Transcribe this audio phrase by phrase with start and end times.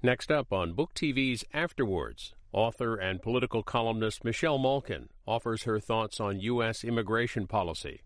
[0.00, 5.80] Next up on Book TV's After Words, author and political columnist Michelle Malkin offers her
[5.80, 6.84] thoughts on U.S.
[6.84, 8.02] immigration policy.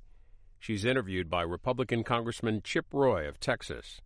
[0.59, 4.01] She's interviewed by Republican Congressman Chip Roy of Texas.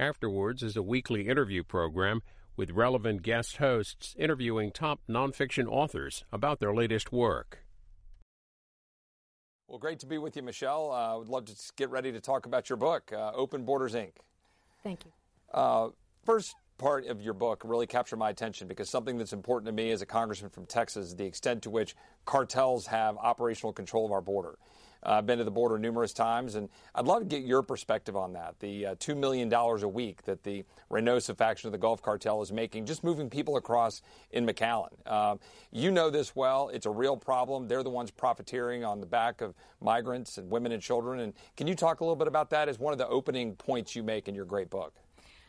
[0.00, 2.22] After Words is a weekly interview program
[2.56, 7.64] with relevant guest hosts interviewing top nonfiction authors about their latest work.
[9.68, 10.90] Well, great to be with you, Michelle.
[10.90, 13.94] I uh, would love to get ready to talk about your book, uh, Open Borders
[13.94, 14.14] Inc.
[14.82, 15.12] Thank you.
[15.54, 15.90] Uh,
[16.24, 19.92] first part of your book really captured my attention because something that's important to me
[19.92, 24.10] as a congressman from Texas is the extent to which cartels have operational control of
[24.10, 24.58] our border.
[25.06, 28.16] Uh, I've been to the border numerous times, and I'd love to get your perspective
[28.16, 28.56] on that.
[28.58, 32.50] The uh, $2 million a week that the Reynosa faction of the Gulf Cartel is
[32.50, 34.90] making, just moving people across in McAllen.
[35.06, 35.36] Uh,
[35.70, 36.68] you know this well.
[36.68, 37.68] It's a real problem.
[37.68, 41.20] They're the ones profiteering on the back of migrants and women and children.
[41.20, 43.94] And can you talk a little bit about that as one of the opening points
[43.94, 44.94] you make in your great book?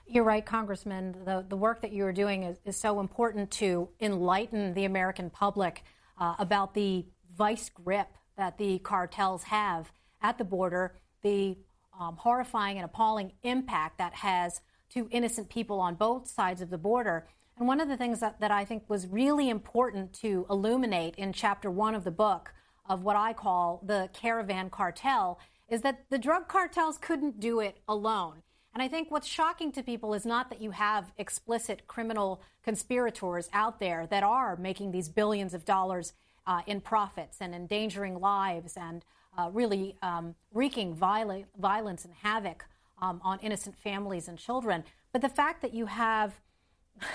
[0.05, 1.15] You're right, Congressman.
[1.25, 5.29] The, the work that you are doing is, is so important to enlighten the American
[5.29, 5.83] public
[6.19, 11.57] uh, about the vice grip that the cartels have at the border, the
[11.99, 16.77] um, horrifying and appalling impact that has to innocent people on both sides of the
[16.77, 17.27] border.
[17.57, 21.33] And one of the things that, that I think was really important to illuminate in
[21.33, 22.53] chapter one of the book
[22.87, 27.79] of what I call the caravan cartel is that the drug cartels couldn't do it
[27.87, 28.42] alone.
[28.73, 33.49] And I think what's shocking to people is not that you have explicit criminal conspirators
[33.53, 36.13] out there that are making these billions of dollars
[36.47, 39.05] uh, in profits and endangering lives and
[39.37, 42.65] uh, really um, wreaking viol- violence and havoc
[43.01, 44.83] um, on innocent families and children.
[45.11, 46.39] But the fact that you have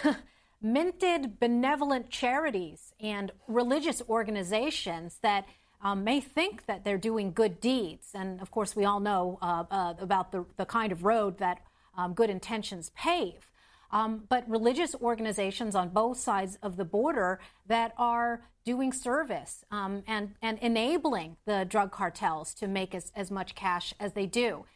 [0.63, 5.47] minted benevolent charities and religious organizations that
[5.83, 8.09] um, may think that they're doing good deeds.
[8.15, 11.61] And of course, we all know uh, uh, about the, the kind of road that
[11.97, 13.51] um, good intentions pave.
[13.91, 20.03] Um, but religious organizations on both sides of the border that are doing service um,
[20.07, 24.67] and, and enabling the drug cartels to make as, as much cash as they do.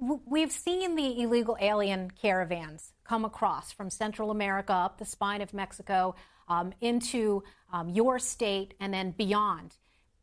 [0.00, 5.54] We've seen the illegal alien caravans come across from Central America up the spine of
[5.54, 6.16] Mexico
[6.48, 9.76] um, into um, your state and then beyond.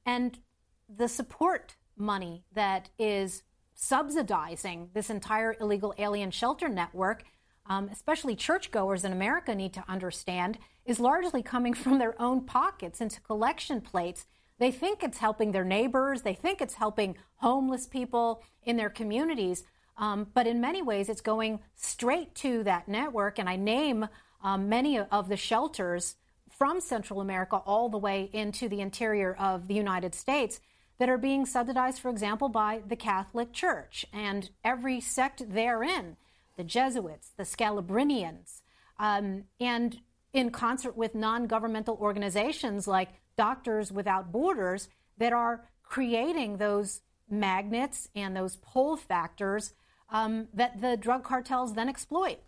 [0.09, 0.39] And
[0.87, 3.43] the support money that is
[3.75, 7.23] subsidizing this entire illegal alien shelter network
[7.69, 12.99] um, especially churchgoers in America need to understand, is largely coming from their own pockets
[12.99, 14.25] into collection plates.
[14.57, 19.63] They think it's helping their neighbors, they think it's helping homeless people in their communities,
[19.97, 23.39] um, but in many ways it's going straight to that network.
[23.39, 24.07] And I name
[24.43, 26.15] um, many of the shelters
[26.59, 30.59] from Central America all the way into the interior of the United States
[30.99, 36.17] that are being subsidized, for example, by the Catholic Church and every sect therein
[36.57, 38.59] the Jesuits, the Scalabrinians,
[38.99, 40.01] um, and
[40.33, 46.99] in concert with non governmental organizations like Doctors Without Borders that are creating those
[47.29, 49.73] magnets and those pull factors
[50.09, 52.39] um, that the drug cartels then exploit.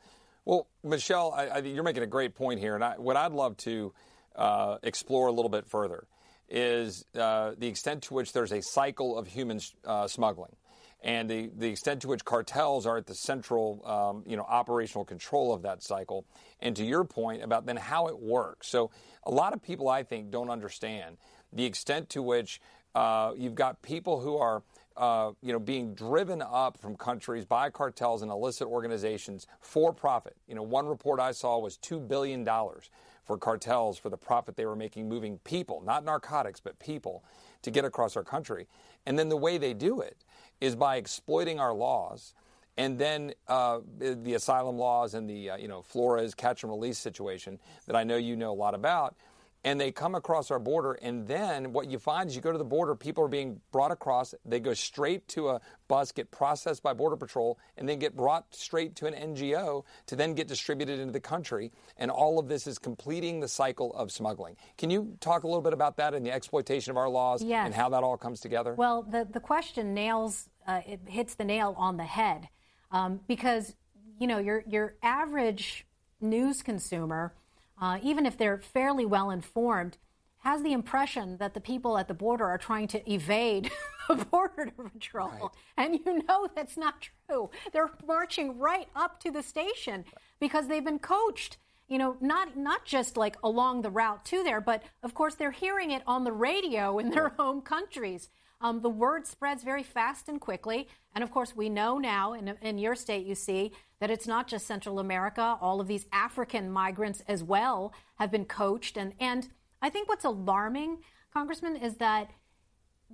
[0.45, 3.57] Well, Michelle, I, I, you're making a great point here, and I, what I'd love
[3.57, 3.93] to
[4.35, 6.07] uh, explore a little bit further
[6.49, 10.55] is uh, the extent to which there's a cycle of human uh, smuggling
[11.03, 15.03] and the, the extent to which cartels are at the central, um, you know, operational
[15.03, 16.25] control of that cycle.
[16.59, 18.67] And to your point about then how it works.
[18.67, 18.91] So
[19.23, 21.17] a lot of people, I think, don't understand
[21.51, 22.61] the extent to which
[22.93, 24.61] uh, you've got people who are
[24.97, 30.35] uh, you know, being driven up from countries by cartels and illicit organizations for profit.
[30.47, 32.89] You know, one report I saw was two billion dollars
[33.23, 37.23] for cartels for the profit they were making moving people, not narcotics, but people,
[37.61, 38.67] to get across our country.
[39.05, 40.17] And then the way they do it
[40.59, 42.33] is by exploiting our laws
[42.77, 46.97] and then uh, the asylum laws and the uh, you know Flores catch and release
[46.97, 49.15] situation that I know you know a lot about
[49.63, 52.57] and they come across our border and then what you find is you go to
[52.57, 56.81] the border people are being brought across they go straight to a bus get processed
[56.81, 60.99] by border patrol and then get brought straight to an ngo to then get distributed
[60.99, 65.15] into the country and all of this is completing the cycle of smuggling can you
[65.19, 67.65] talk a little bit about that and the exploitation of our laws yes.
[67.65, 71.45] and how that all comes together well the, the question nails uh, it hits the
[71.45, 72.47] nail on the head
[72.91, 73.75] um, because
[74.19, 75.85] you know your your average
[76.19, 77.33] news consumer
[77.81, 79.97] uh, even if they're fairly well informed,
[80.43, 83.71] has the impression that the people at the border are trying to evade
[84.07, 85.29] the border patrol.
[85.29, 85.49] Right.
[85.77, 87.49] And you know that's not true.
[87.73, 90.05] They're marching right up to the station
[90.39, 91.57] because they've been coached.
[91.87, 95.51] You know, not not just like along the route to there, but of course they're
[95.51, 98.29] hearing it on the radio in their home countries.
[98.61, 100.87] Um, the word spreads very fast and quickly.
[101.13, 104.47] And of course, we know now in, in your state, you see that it's not
[104.47, 105.57] just Central America.
[105.61, 108.97] All of these African migrants as well have been coached.
[108.97, 109.49] And, and
[109.81, 110.99] I think what's alarming,
[111.33, 112.31] Congressman, is that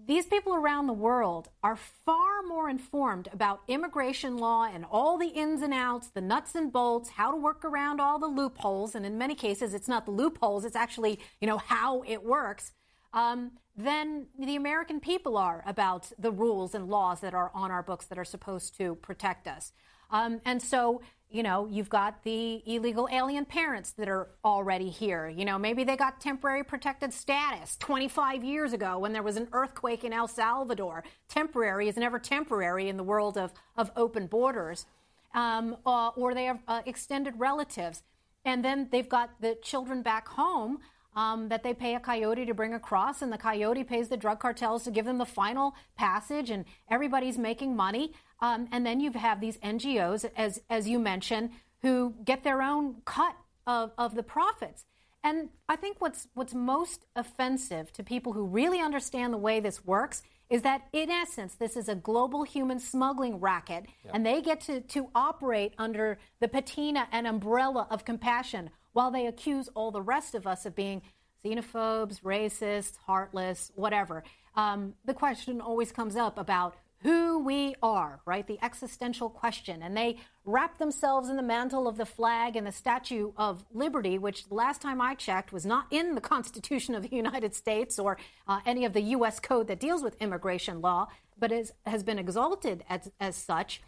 [0.06, 5.30] these people around the world are far more informed about immigration law and all the
[5.30, 8.94] ins and outs, the nuts and bolts, how to work around all the loopholes.
[8.94, 12.74] And in many cases, it's not the loopholes, it's actually, you know, how it works.
[13.14, 17.84] Um, than the American people are about the rules and laws that are on our
[17.84, 19.72] books that are supposed to protect us.
[20.10, 25.28] Um, and so you know, you've got the illegal alien parents that are already here.
[25.28, 29.50] You know, maybe they got temporary protected status 25 years ago when there was an
[29.52, 31.04] earthquake in El Salvador.
[31.28, 34.86] Temporary is never temporary in the world of, of open borders.
[35.34, 38.02] Um, uh, or they have uh, extended relatives.
[38.46, 40.80] And then they've got the children back home
[41.18, 44.40] um, that they pay a coyote to bring across, and the coyote pays the drug
[44.40, 48.14] cartels to give them the final passage, and everybody's making money.
[48.40, 51.50] Um, and then you have these NGOs, as, as you mentioned,
[51.82, 53.36] who get their own cut
[53.66, 54.86] of, of the profits.
[55.24, 59.84] And I think what's, what's most offensive to people who really understand the way this
[59.84, 60.22] works
[60.52, 64.82] is that, in essence, this is a global human smuggling racket, and they get to,
[64.82, 70.34] to operate under the patina and umbrella of compassion while they accuse all the rest
[70.34, 71.04] of us of being
[71.46, 74.24] xenophobes, racists, heartless, whatever.
[74.56, 78.48] Um, the question always comes up about who we are, right?
[78.48, 79.84] The existential question.
[79.84, 84.18] And they wrap themselves in the mantle of the flag and the Statue of Liberty,
[84.18, 88.18] which last time I checked was not in the Constitution of the United States or
[88.48, 89.40] uh, any of the U.S.
[89.40, 91.06] code that deals with immigration law,
[91.38, 93.80] but is, has been exalted as, as such.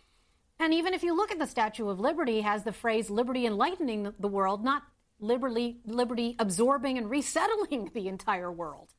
[0.59, 4.13] And even if you look at the Statue of Liberty, has the phrase liberty enlightening
[4.19, 4.83] the world, not
[5.19, 8.89] liberty, liberty absorbing and resettling the entire world.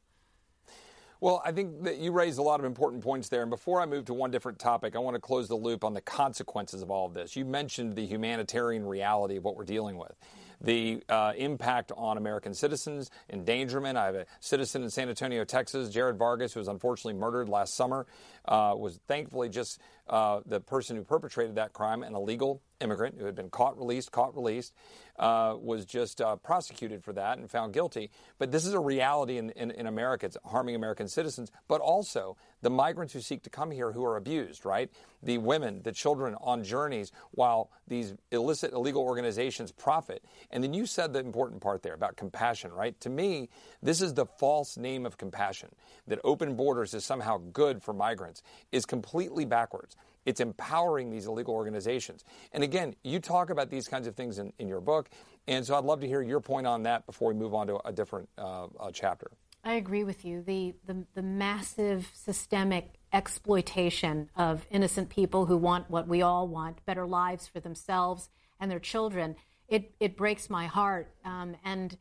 [1.21, 3.43] Well, I think that you raised a lot of important points there.
[3.43, 5.93] And before I move to one different topic, I want to close the loop on
[5.93, 7.37] the consequences of all of this.
[7.37, 10.17] You mentioned the humanitarian reality of what we're dealing with
[10.61, 13.97] the uh, impact on American citizens, endangerment.
[13.97, 17.75] I have a citizen in San Antonio, Texas, Jared Vargas, who was unfortunately murdered last
[17.75, 18.07] summer,
[18.47, 23.27] uh, was thankfully just uh, the person who perpetrated that crime, an illegal immigrant who
[23.27, 24.75] had been caught, released, caught, released,
[25.19, 28.11] uh, was just uh, prosecuted for that and found guilty.
[28.39, 30.27] But this is a reality in, in, in, America.
[30.27, 34.17] It's harming American citizens, but also the migrants who seek to come here who are
[34.17, 34.91] abused, right?
[35.23, 40.25] The women, the children on journeys while these illicit, illegal organizations profit.
[40.51, 42.99] And then you said the important part there about compassion, right?
[43.01, 43.51] To me,
[43.83, 45.69] this is the false name of compassion
[46.07, 48.43] that open borders is somehow good for migrants
[48.73, 49.97] is completely backwards.
[50.25, 52.25] It's empowering these illegal organizations.
[52.53, 55.09] And again, you talk about these kinds of things in, in your book.
[55.47, 57.81] And so I'd love to hear your point on that before we move on to
[57.87, 59.31] a different uh, chapter.
[59.63, 60.43] I agree with you.
[60.43, 66.85] The, the, the massive systemic exploitation of innocent people who want what we all want
[66.87, 69.37] better lives for themselves and their children.
[69.69, 71.15] It, it breaks my heart.
[71.25, 71.97] Um, and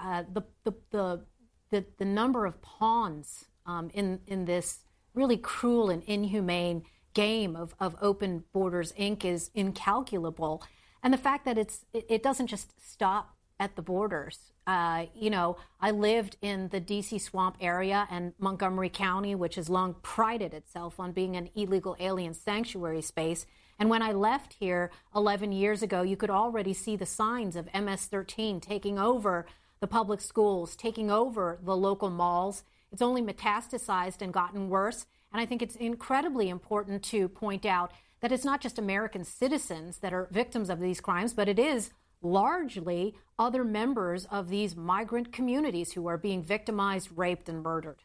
[0.00, 1.24] uh, the, the, the,
[1.70, 4.84] the, the number of pawns um, in, in this
[5.14, 6.84] really cruel and inhumane
[7.14, 9.24] game of, of Open Borders Inc.
[9.24, 10.62] is incalculable.
[11.02, 14.52] And the fact that it's, it, it doesn't just stop at the borders.
[14.66, 19.68] Uh, you know, I lived in the DC swamp area and Montgomery County, which has
[19.68, 23.46] long prided itself on being an illegal alien sanctuary space.
[23.78, 27.68] And when I left here 11 years ago, you could already see the signs of
[27.74, 29.46] MS 13 taking over
[29.80, 32.64] the public schools, taking over the local malls.
[32.90, 35.06] It's only metastasized and gotten worse.
[35.34, 39.98] And I think it's incredibly important to point out that it's not just American citizens
[39.98, 41.90] that are victims of these crimes, but it is
[42.22, 48.04] largely other members of these migrant communities who are being victimized, raped, and murdered.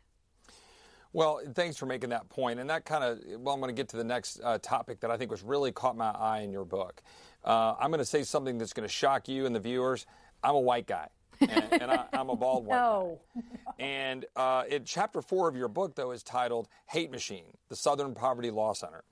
[1.14, 2.60] Well, thanks for making that point.
[2.60, 5.12] And that kind of, well, I'm going to get to the next uh, topic that
[5.12, 7.04] I think was really caught my eye in your book.
[7.46, 10.08] Uh, I'm going to say something that's going to shock you and the viewers.
[10.44, 11.10] I'm a white guy
[11.42, 13.20] and, and I, am a bald white no.
[13.36, 13.42] guy.
[13.80, 18.14] And uh, in chapter four of your book, though, is titled "Hate Machine: The Southern
[18.14, 19.04] Poverty Law Center."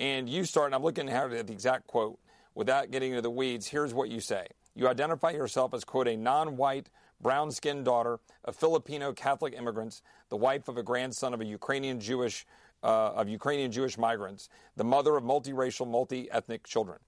[0.00, 2.18] And you start, and I'm looking at the exact quote.
[2.54, 4.48] Without getting into the weeds, here's what you say.
[4.74, 6.88] You identify yourself as, quote, a non white,
[7.20, 12.00] brown skinned daughter of Filipino Catholic immigrants, the wife of a grandson of a Ukrainian
[12.00, 12.46] Jewish,
[12.82, 16.98] uh, of Ukrainian Jewish migrants, the mother of multiracial, multi ethnic children.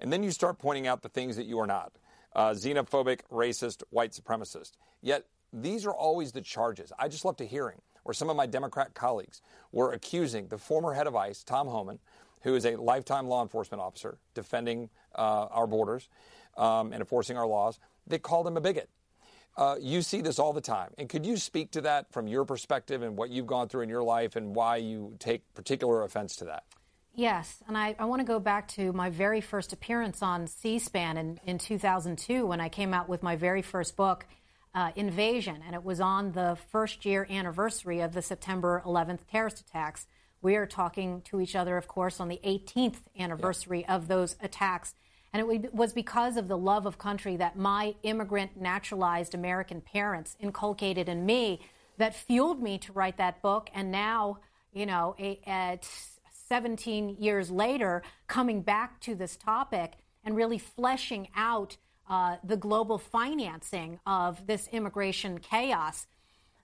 [0.00, 1.92] And then you start pointing out the things that you are not
[2.34, 4.72] uh, xenophobic, racist, white supremacist.
[5.00, 6.92] Yet these are always the charges.
[6.98, 10.94] I just left a hearing where some of my Democrat colleagues were accusing the former
[10.94, 11.98] head of ICE, Tom Homan,
[12.42, 16.08] who is a lifetime law enforcement officer defending uh, our borders
[16.56, 17.78] um, and enforcing our laws.
[18.06, 18.88] They called him a bigot.
[19.56, 20.90] uh, you see this all the time.
[20.98, 23.88] And could you speak to that from your perspective and what you've gone through in
[23.88, 26.64] your life and why you take particular offense to that?
[27.14, 30.78] Yes, and I, I want to go back to my very first appearance on C
[30.78, 34.24] SPAN in, in 2002 when I came out with my very first book,
[34.74, 39.60] uh, Invasion, and it was on the first year anniversary of the September 11th terrorist
[39.60, 40.06] attacks.
[40.40, 43.94] We are talking to each other, of course, on the 18th anniversary yeah.
[43.94, 44.94] of those attacks.
[45.34, 50.36] And it was because of the love of country that my immigrant, naturalized American parents
[50.40, 51.60] inculcated in me
[51.98, 53.70] that fueled me to write that book.
[53.74, 54.38] And now,
[54.72, 55.14] you know,
[55.46, 55.88] at
[56.52, 61.78] 17 years later, coming back to this topic and really fleshing out
[62.10, 66.06] uh, the global financing of this immigration chaos.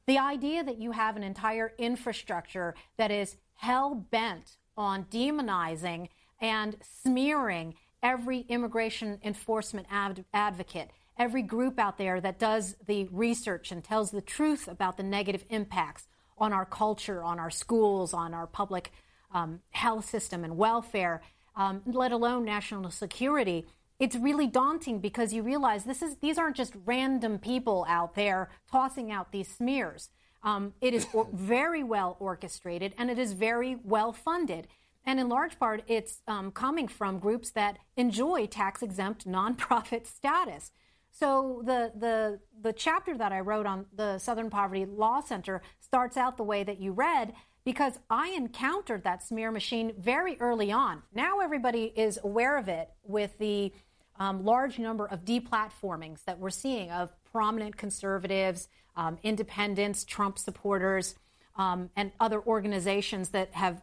[0.05, 6.77] The idea that you have an entire infrastructure that is hell bent on demonizing and
[6.83, 13.83] smearing every immigration enforcement ad- advocate, every group out there that does the research and
[13.83, 18.47] tells the truth about the negative impacts on our culture, on our schools, on our
[18.47, 18.93] public
[19.33, 21.23] um, health system and welfare,
[21.57, 23.67] um, let alone national security.
[23.99, 28.49] It's really daunting because you realize this is these aren't just random people out there
[28.71, 30.11] tossing out these smears.
[30.43, 34.69] Um, it is or- very well orchestrated and it is very well funded.
[35.05, 40.71] And in large part, it's um, coming from groups that enjoy tax exempt nonprofit status.
[41.11, 46.17] So the, the, the chapter that I wrote on the Southern Poverty Law Center starts
[46.17, 47.33] out the way that you read
[47.69, 51.03] because I encountered that smear machine very early on.
[51.13, 53.75] Now everybody is aware of it with the
[54.19, 61.15] um, large number of deplatformings that we're seeing of prominent conservatives, um, independents, Trump supporters,
[61.57, 63.83] um, and other organizations that have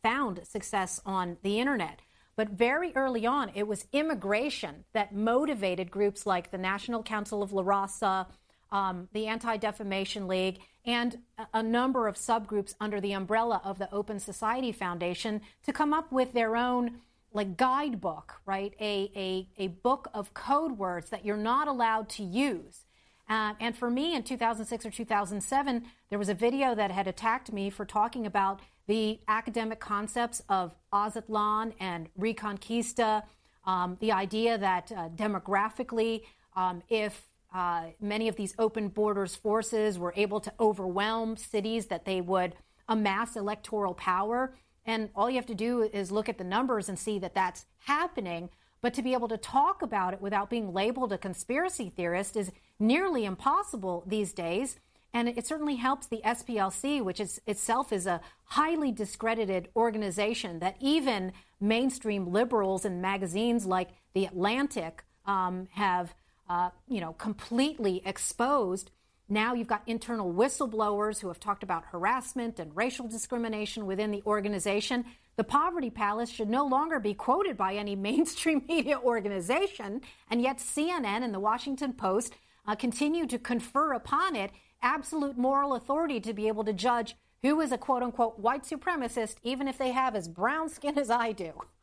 [0.00, 2.02] found success on the internet.
[2.36, 7.52] But very early on, it was immigration that motivated groups like the National Council of
[7.52, 8.26] La Raza,
[8.70, 11.18] um, the Anti Defamation League, and
[11.52, 16.12] a number of subgroups under the umbrella of the Open Society Foundation to come up
[16.12, 17.00] with their own
[17.32, 18.74] like guidebook, right?
[18.80, 22.84] A, a, a book of code words that you're not allowed to use.
[23.28, 27.52] Uh, and for me in 2006 or 2007, there was a video that had attacked
[27.52, 33.22] me for talking about the academic concepts of Aztlan and Reconquista,
[33.66, 36.22] um, the idea that uh, demographically,
[36.54, 37.22] um, if
[37.54, 42.56] uh, many of these open borders forces were able to overwhelm cities, that they would
[42.88, 44.56] amass electoral power.
[44.84, 47.64] And all you have to do is look at the numbers and see that that's
[47.78, 48.50] happening.
[48.82, 52.52] But to be able to talk about it without being labeled a conspiracy theorist is
[52.78, 54.78] nearly impossible these days.
[55.14, 60.76] And it certainly helps the SPLC, which is, itself is a highly discredited organization that
[60.80, 66.14] even mainstream liberals and magazines like The Atlantic um, have,
[66.48, 68.90] uh, you know, completely exposed.
[69.28, 74.22] Now you've got internal whistleblowers who have talked about harassment and racial discrimination within the
[74.26, 75.04] organization.
[75.36, 80.58] The Poverty Palace should no longer be quoted by any mainstream media organization, and yet
[80.58, 82.34] CNN and the Washington Post
[82.66, 84.50] uh, continue to confer upon it
[84.82, 89.36] absolute moral authority to be able to judge who is a quote unquote white supremacist,
[89.42, 91.52] even if they have as brown skin as I do.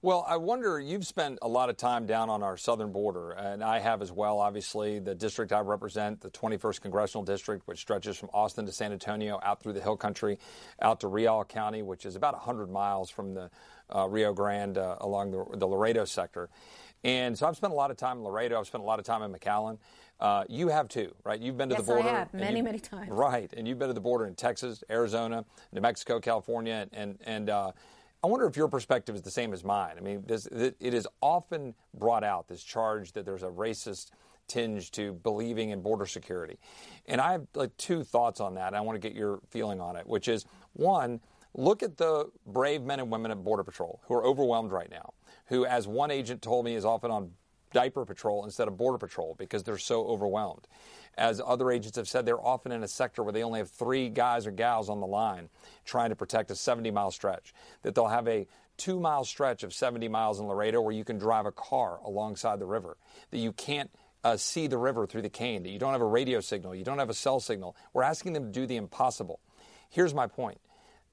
[0.00, 3.64] Well, I wonder, you've spent a lot of time down on our southern border, and
[3.64, 5.00] I have as well, obviously.
[5.00, 9.40] The district I represent, the 21st Congressional District, which stretches from Austin to San Antonio,
[9.42, 10.38] out through the Hill Country,
[10.80, 13.50] out to Real County, which is about 100 miles from the
[13.92, 16.48] uh, Rio Grande uh, along the, the Laredo sector.
[17.02, 18.60] And so I've spent a lot of time in Laredo.
[18.60, 19.78] I've spent a lot of time in McAllen.
[20.20, 21.40] Uh, you have too, right?
[21.40, 22.08] You've been to yes, the border.
[22.08, 23.10] I have many, many times.
[23.10, 27.50] Right, and you've been to the border in Texas, Arizona, New Mexico, California, and and
[27.50, 27.72] uh,
[28.22, 29.94] I wonder if your perspective is the same as mine.
[29.96, 34.10] I mean, this, it is often brought out this charge that there's a racist
[34.48, 36.58] tinge to believing in border security,
[37.06, 38.74] and I have like two thoughts on that.
[38.74, 41.20] I want to get your feeling on it, which is one.
[41.54, 45.12] Look at the brave men and women at Border Patrol who are overwhelmed right now,
[45.46, 47.30] who, as one agent told me, is often on
[47.72, 50.66] diaper patrol instead of border patrol because they're so overwhelmed.
[51.16, 54.08] As other agents have said, they're often in a sector where they only have three
[54.08, 55.48] guys or gals on the line
[55.84, 57.52] trying to protect a 70 mile stretch.
[57.82, 58.46] That they'll have a
[58.76, 62.60] two mile stretch of 70 miles in Laredo where you can drive a car alongside
[62.60, 62.96] the river.
[63.30, 63.90] That you can't
[64.24, 65.64] uh, see the river through the cane.
[65.64, 66.74] That you don't have a radio signal.
[66.74, 67.76] You don't have a cell signal.
[67.92, 69.40] We're asking them to do the impossible.
[69.90, 70.60] Here's my point.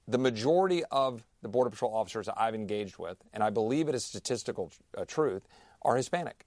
[0.08, 4.06] The majority of the Border Patrol officers I've engaged with, and I believe it is
[4.06, 5.48] statistical uh, truth,
[5.86, 6.46] are Hispanic.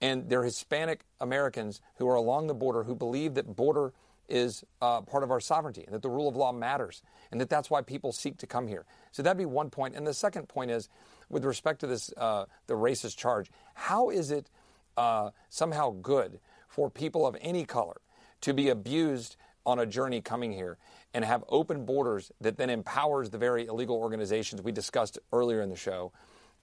[0.00, 3.92] And they're Hispanic Americans who are along the border who believe that border
[4.28, 7.02] is uh, part of our sovereignty and that the rule of law matters
[7.32, 8.86] and that that's why people seek to come here.
[9.10, 9.96] So that'd be one point.
[9.96, 10.88] And the second point is,
[11.28, 14.48] with respect to this, uh, the racist charge, how is it
[14.96, 16.38] uh, somehow good
[16.68, 18.00] for people of any color
[18.42, 19.36] to be abused
[19.66, 20.78] on a journey coming here
[21.12, 25.68] and have open borders that then empowers the very illegal organizations we discussed earlier in
[25.68, 26.12] the show?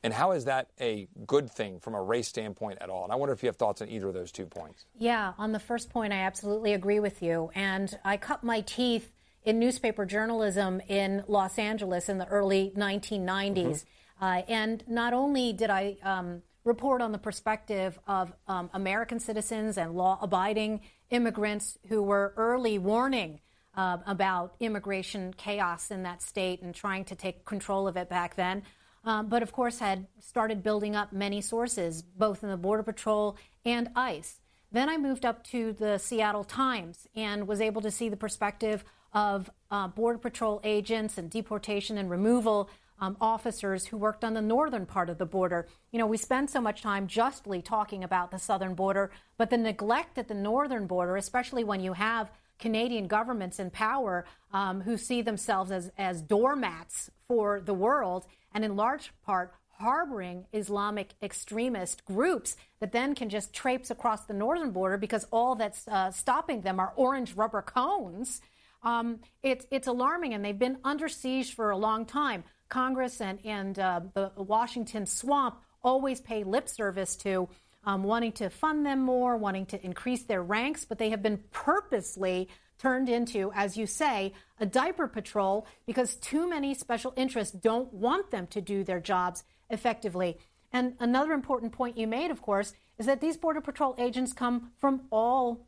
[0.07, 3.03] And how is that a good thing from a race standpoint at all?
[3.03, 4.85] And I wonder if you have thoughts on either of those two points.
[4.97, 7.51] Yeah, on the first point, I absolutely agree with you.
[7.53, 9.11] And I cut my teeth
[9.43, 13.25] in newspaper journalism in Los Angeles in the early 1990s.
[13.25, 14.23] Mm-hmm.
[14.23, 19.77] Uh, and not only did I um, report on the perspective of um, American citizens
[19.77, 23.41] and law abiding immigrants who were early warning
[23.75, 28.37] uh, about immigration chaos in that state and trying to take control of it back
[28.37, 28.63] then.
[29.03, 33.37] Um, but of course, had started building up many sources, both in the Border Patrol
[33.65, 34.41] and ICE.
[34.71, 38.83] Then I moved up to the Seattle Times and was able to see the perspective
[39.13, 44.41] of uh, Border Patrol agents and deportation and removal um, officers who worked on the
[44.41, 45.67] northern part of the border.
[45.91, 49.57] You know, we spend so much time justly talking about the southern border, but the
[49.57, 54.97] neglect at the northern border, especially when you have Canadian governments in power um, who
[54.97, 62.03] see themselves as, as doormats for the world, and in large part harboring Islamic extremist
[62.05, 66.61] groups that then can just traipse across the northern border because all that's uh, stopping
[66.61, 68.41] them are orange rubber cones.
[68.83, 72.43] Um, it's, it's alarming, and they've been under siege for a long time.
[72.69, 77.47] Congress and, and uh, the Washington swamp always pay lip service to
[77.85, 81.39] um, wanting to fund them more, wanting to increase their ranks, but they have been
[81.51, 87.93] purposely turned into, as you say, a diaper patrol because too many special interests don't
[87.93, 90.37] want them to do their jobs effectively.
[90.71, 94.71] And another important point you made, of course, is that these Border Patrol agents come
[94.77, 95.67] from all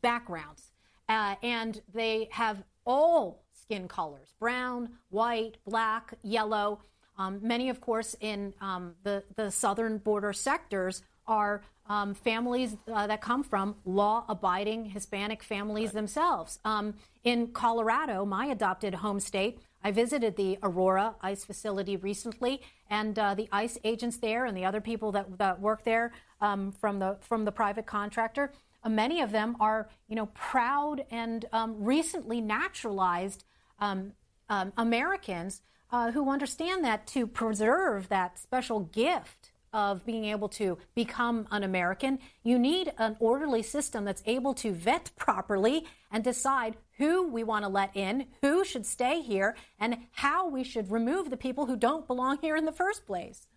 [0.00, 0.70] backgrounds
[1.08, 6.80] uh, and they have all skin colors brown, white, black, yellow.
[7.16, 13.06] Um, many, of course, in um, the, the southern border sectors are um, families uh,
[13.06, 15.94] that come from law abiding Hispanic families right.
[15.94, 16.58] themselves.
[16.64, 23.18] Um, in Colorado, my adopted home state, I visited the Aurora ICE facility recently, and
[23.18, 26.98] uh, the ICE agents there and the other people that, that work there um, from,
[26.98, 28.52] the, from the private contractor,
[28.82, 33.44] uh, many of them are, you know, proud and um, recently naturalized
[33.78, 34.12] um,
[34.48, 40.78] um, Americans uh, who understand that to preserve that special gift of being able to
[40.94, 46.76] become an American, you need an orderly system that's able to vet properly and decide
[46.96, 51.28] who we want to let in, who should stay here, and how we should remove
[51.28, 53.48] the people who don't belong here in the first place.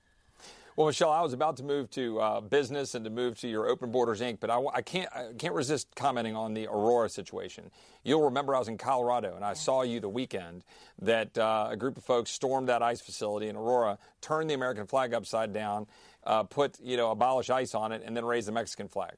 [0.77, 3.67] Well, Michelle, I was about to move to uh, business and to move to your
[3.67, 7.71] Open Borders Inc., but I, I, can't I can't resist commenting on the Aurora situation.
[8.03, 10.63] You'll remember I was in Colorado and I saw you the weekend
[11.01, 14.85] that uh, a group of folks stormed that ICE facility in Aurora, turned the American
[14.85, 15.87] flag upside down,
[16.25, 19.15] uh, put you know abolish ICE on it, and then raised the Mexican flag.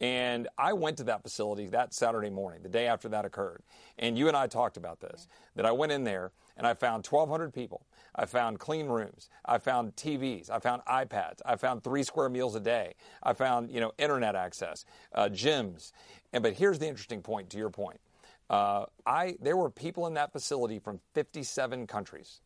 [0.00, 3.62] And I went to that facility that Saturday morning, the day after that occurred.
[4.00, 5.28] And you and I talked about this.
[5.54, 7.86] That I went in there and I found 1,200 people
[8.18, 9.30] I found clean rooms.
[9.44, 10.50] I found TVs.
[10.50, 11.40] I found iPads.
[11.46, 12.94] I found three square meals a day.
[13.22, 15.92] I found, you know, internet access, uh, gyms.
[16.32, 17.50] And but here's the interesting point.
[17.50, 18.00] To your point,
[18.50, 22.40] uh, I there were people in that facility from 57 countries,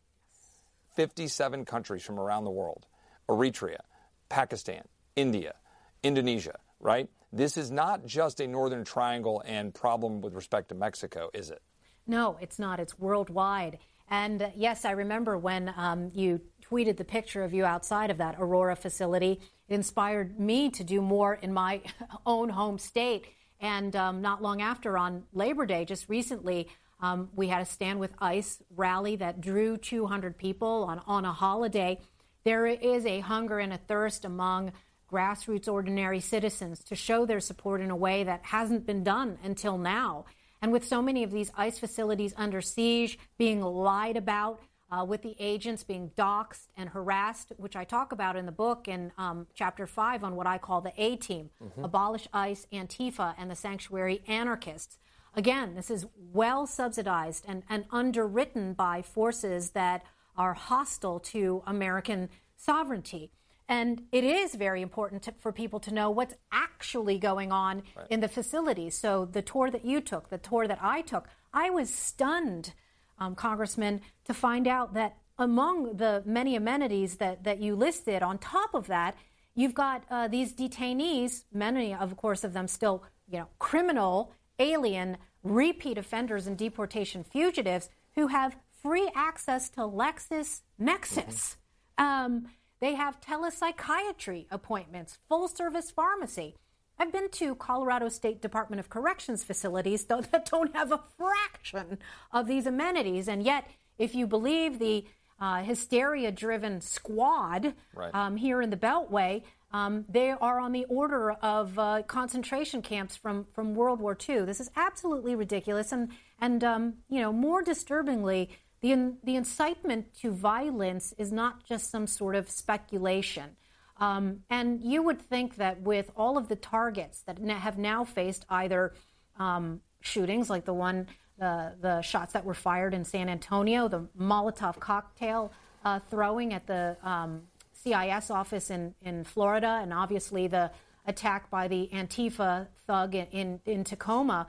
[0.95, 2.85] 57 countries from around the world,
[3.27, 3.81] Eritrea,
[4.29, 4.83] Pakistan,
[5.15, 5.55] India,
[6.03, 6.59] Indonesia.
[6.79, 7.09] Right.
[7.31, 11.63] This is not just a Northern Triangle and problem with respect to Mexico, is it?
[12.05, 12.79] No, it's not.
[12.79, 13.79] It's worldwide.
[14.13, 18.35] And yes, I remember when um, you tweeted the picture of you outside of that
[18.37, 19.41] Aurora facility.
[19.67, 21.81] It inspired me to do more in my
[22.27, 23.25] own home state.
[23.59, 26.67] And um, not long after, on Labor Day, just recently,
[27.01, 31.33] um, we had a Stand with ICE rally that drew 200 people on, on a
[31.33, 31.99] holiday.
[32.43, 34.73] There is a hunger and a thirst among
[35.11, 39.79] grassroots ordinary citizens to show their support in a way that hasn't been done until
[39.79, 40.25] now.
[40.63, 45.21] And with so many of these ICE facilities under siege, being lied about, uh, with
[45.21, 49.45] the agents being doxxed and harassed, which I talk about in the book in um,
[49.53, 51.83] chapter five on what I call the A team mm-hmm.
[51.83, 54.97] abolish ICE, Antifa, and the sanctuary anarchists.
[55.35, 60.05] Again, this is well subsidized and, and underwritten by forces that
[60.37, 63.31] are hostile to American sovereignty.
[63.69, 68.07] And it is very important to, for people to know what's actually going on right.
[68.09, 68.97] in the facilities.
[68.97, 72.73] So, the tour that you took, the tour that I took, I was stunned,
[73.19, 78.37] um, Congressman, to find out that among the many amenities that, that you listed, on
[78.37, 79.15] top of that,
[79.55, 85.17] you've got uh, these detainees, many, of course, of them still, you know, criminal, alien,
[85.43, 90.61] repeat offenders and deportation fugitives who have free access to LexisNexis.
[90.79, 92.03] Mm-hmm.
[92.03, 92.47] Um,
[92.83, 96.55] they have telepsychiatry appointments, full service pharmacy.
[96.99, 101.97] I've been to Colorado State Department of Corrections facilities though, that don't have a fraction
[102.33, 103.29] of these amenities.
[103.29, 105.05] And yet, if you believe the
[105.39, 108.13] uh, hysteria driven squad right.
[108.13, 113.15] um, here in the Beltway, um, they are on the order of uh, concentration camps
[113.15, 114.41] from, from World War II.
[114.41, 115.93] This is absolutely ridiculous.
[115.93, 116.09] And,
[116.41, 118.49] and um, you know, more disturbingly,
[118.83, 123.55] the, the incitement to violence is not just some sort of speculation.
[123.97, 128.45] Um, and you would think that with all of the targets that have now faced
[128.49, 128.93] either
[129.39, 131.07] um, shootings like the one,
[131.39, 135.53] the, the shots that were fired in San Antonio, the Molotov cocktail
[135.85, 140.69] uh, throwing at the um, CIS office in, in Florida, and obviously the
[141.05, 144.47] attack by the Antifa thug in, in, in Tacoma.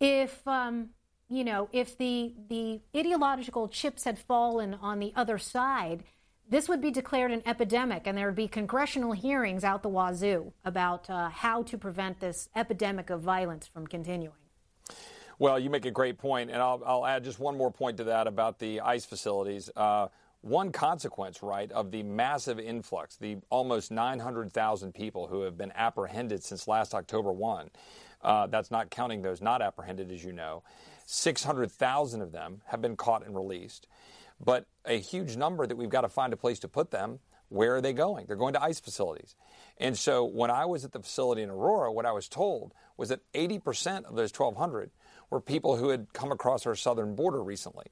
[0.00, 0.90] If um,
[1.28, 6.04] you know, if the the ideological chips had fallen on the other side,
[6.48, 10.52] this would be declared an epidemic, and there would be congressional hearings out the wazoo
[10.64, 14.32] about uh, how to prevent this epidemic of violence from continuing.
[15.38, 18.04] Well, you make a great point, and I'll, I'll add just one more point to
[18.04, 19.70] that about the ICE facilities.
[19.76, 20.08] Uh,
[20.40, 26.42] one consequence, right, of the massive influx, the almost 900,000 people who have been apprehended
[26.42, 27.70] since last October 1.
[28.22, 30.62] Uh, that's not counting those not apprehended, as you know.
[31.10, 33.86] 600,000 of them have been caught and released
[34.40, 37.18] but a huge number that we've got to find a place to put them.
[37.48, 38.26] Where are they going?
[38.26, 39.34] They're going to ICE facilities.
[39.78, 43.08] And so when I was at the facility in Aurora, what I was told was
[43.08, 44.90] that 80% of those 1,200
[45.30, 47.86] were people who had come across our southern border recently.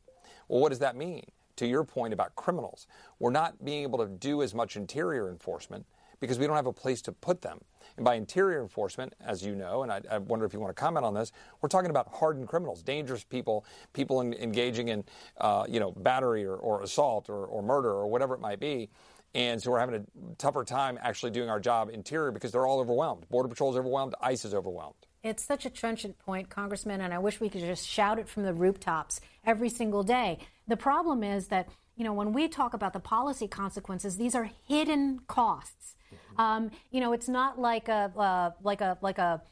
[0.49, 1.25] Well, what does that mean?
[1.57, 2.87] To your point about criminals,
[3.19, 5.87] we're not being able to do as much interior enforcement
[6.21, 7.61] because we don't have a place to put them.
[7.97, 10.81] And by interior enforcement, as you know, and I, I wonder if you want to
[10.81, 15.05] comment on this, we're talking about hardened criminals, dangerous people, people in, engaging in,
[15.39, 18.91] uh, you know, battery or, or assault or, or murder or whatever it might be.
[19.35, 22.81] And so we're having a tougher time actually doing our job interior because they're all
[22.81, 23.29] overwhelmed.
[23.29, 24.15] Border Patrol is overwhelmed.
[24.21, 24.95] ICE is overwhelmed.
[25.23, 28.45] It's such a trenchant point, Congressman, and I wish we could just shout it from
[28.45, 30.39] the rooftops every single day.
[30.69, 34.51] The problem is that, you know, when we talk about the policy consequences, these are
[34.69, 35.96] hidden costs.
[36.39, 39.43] Um, you know, it's not like a uh, like a like a,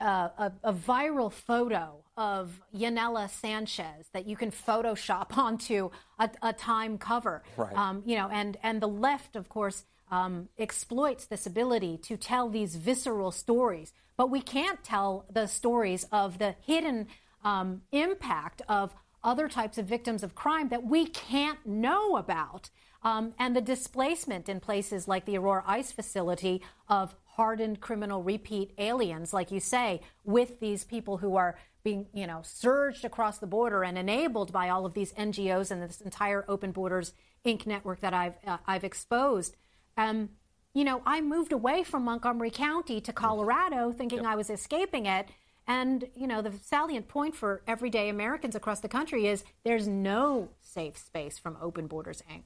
[0.00, 6.52] uh, a, a viral photo of Yanela Sanchez that you can Photoshop onto a, a
[6.52, 7.42] Time cover.
[7.56, 7.76] Right.
[7.76, 12.48] Um, you know, and and the left, of course, um, exploits this ability to tell
[12.48, 17.08] these visceral stories, but we can't tell the stories of the hidden
[17.42, 22.70] um, impact of other types of victims of crime that we can't know about
[23.02, 28.72] um, and the displacement in places like the Aurora ICE facility of hardened criminal repeat
[28.78, 33.46] aliens, like you say, with these people who are being, you know, surged across the
[33.46, 37.12] border and enabled by all of these NGOs and this entire Open Borders
[37.44, 37.66] Inc.
[37.66, 39.56] network that I've uh, I've exposed.
[39.98, 40.30] Um,
[40.72, 44.28] you know, I moved away from Montgomery County to Colorado, thinking yep.
[44.28, 45.28] I was escaping it.
[45.66, 50.50] And, you know, the salient point for everyday Americans across the country is there's no
[50.60, 52.44] safe space from Open Borders Inc.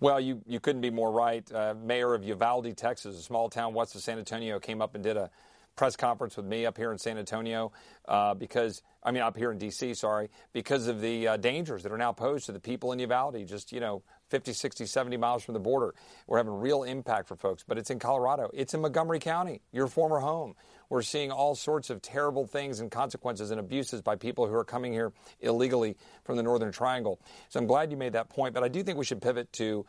[0.00, 1.50] Well, you, you couldn't be more right.
[1.50, 5.02] Uh, Mayor of Uvalde, Texas, a small town west of San Antonio, came up and
[5.02, 5.30] did a
[5.76, 7.70] press conference with me up here in San Antonio
[8.08, 11.92] uh, because, I mean, up here in D.C., sorry, because of the uh, dangers that
[11.92, 15.44] are now posed to the people in Uvalde, just, you know, 50, 60, 70 miles
[15.44, 15.94] from the border.
[16.26, 18.50] We're having real impact for folks, but it's in Colorado.
[18.52, 20.54] It's in Montgomery County, your former home.
[20.88, 24.64] We're seeing all sorts of terrible things and consequences and abuses by people who are
[24.64, 27.20] coming here illegally from the Northern Triangle.
[27.48, 29.86] So I'm glad you made that point, but I do think we should pivot to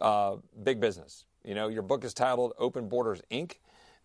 [0.00, 1.24] uh, big business.
[1.44, 3.54] You know, your book is titled Open Borders Inc.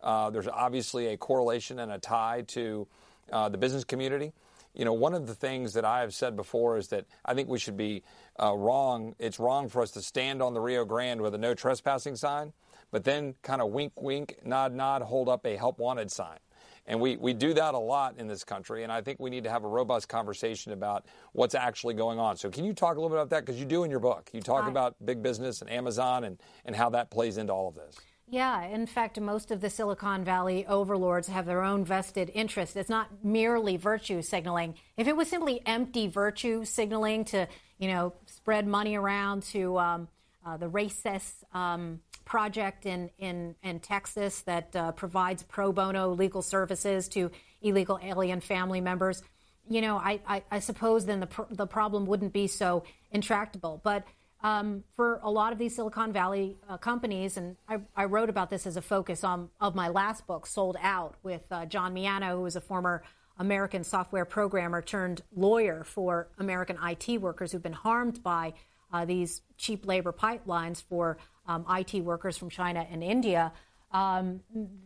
[0.02, 2.88] Uh, there's obviously a correlation and a tie to
[3.32, 4.32] uh, the business community.
[4.74, 7.48] You know, one of the things that I have said before is that I think
[7.48, 8.02] we should be
[8.40, 9.14] uh, wrong.
[9.18, 12.52] It's wrong for us to stand on the Rio Grande with a no trespassing sign
[12.92, 16.38] but then kind of wink, wink, nod, nod, hold up a help wanted sign.
[16.86, 19.44] And we, we do that a lot in this country, and I think we need
[19.44, 22.36] to have a robust conversation about what's actually going on.
[22.36, 23.46] So, can you talk a little bit about that?
[23.46, 24.30] Because you do in your book.
[24.32, 27.76] You talk about big business and Amazon and, and how that plays into all of
[27.76, 27.96] this.
[28.32, 32.76] Yeah, in fact, most of the Silicon Valley overlords have their own vested interest.
[32.76, 34.74] It's not merely virtue signaling.
[34.96, 37.46] If it was simply empty virtue signaling to,
[37.78, 40.08] you know, spread money around to um,
[40.44, 46.42] uh, the RAICES um, project in, in, in Texas that uh, provides pro bono legal
[46.42, 47.30] services to
[47.62, 49.22] illegal alien family members,
[49.68, 53.80] you know, I, I, I suppose then the, pr- the problem wouldn't be so intractable.
[53.82, 54.04] But
[54.42, 58.50] um, for a lot of these Silicon Valley uh, companies, and I, I, wrote about
[58.50, 62.30] this as a focus on, of my last book, Sold Out, with uh, John Miano,
[62.32, 63.04] who was a former
[63.38, 68.54] American software programmer turned lawyer for American IT workers who've been harmed by
[68.92, 73.52] uh, these cheap labor pipelines for um, IT workers from China and India,
[73.92, 74.40] um,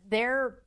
[0.09, 0.59] they're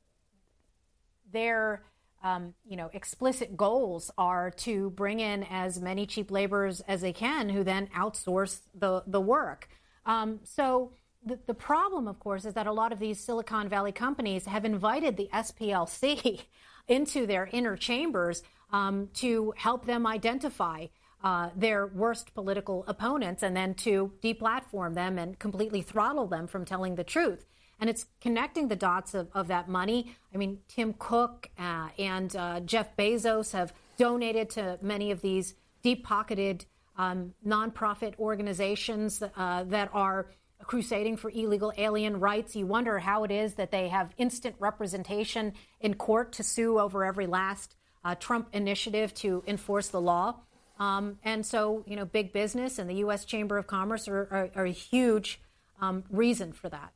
[1.32, 1.82] their
[2.22, 7.12] um, you know, explicit goals are to bring in as many cheap laborers as they
[7.12, 9.68] can, who then outsource the the work.
[10.04, 10.92] Um, so
[11.24, 14.64] the, the problem, of course, is that a lot of these Silicon Valley companies have
[14.64, 16.42] invited the SPLC
[16.88, 20.86] into their inner chambers um, to help them identify
[21.22, 26.64] uh, their worst political opponents and then to deplatform them and completely throttle them from
[26.64, 27.46] telling the truth.
[27.78, 30.14] And it's connecting the dots of, of that money.
[30.34, 35.54] I mean, Tim Cook uh, and uh, Jeff Bezos have donated to many of these
[35.82, 40.30] deep pocketed um, nonprofit organizations uh, that are
[40.64, 42.54] crusading for illegal alien rights.
[42.54, 47.04] You wonder how it is that they have instant representation in court to sue over
[47.04, 50.36] every last uh, Trump initiative to enforce the law.
[50.80, 53.26] Um, and so, you know, big business and the U.S.
[53.26, 55.40] Chamber of Commerce are, are, are a huge
[55.80, 56.92] um, reason for that.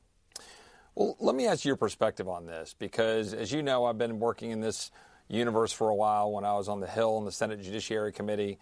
[0.95, 4.53] Well, let me ask your perspective on this because, as you know, I've been working
[4.53, 4.91] in this
[5.29, 8.59] universe for a while when I was on the Hill in the Senate Judiciary Committee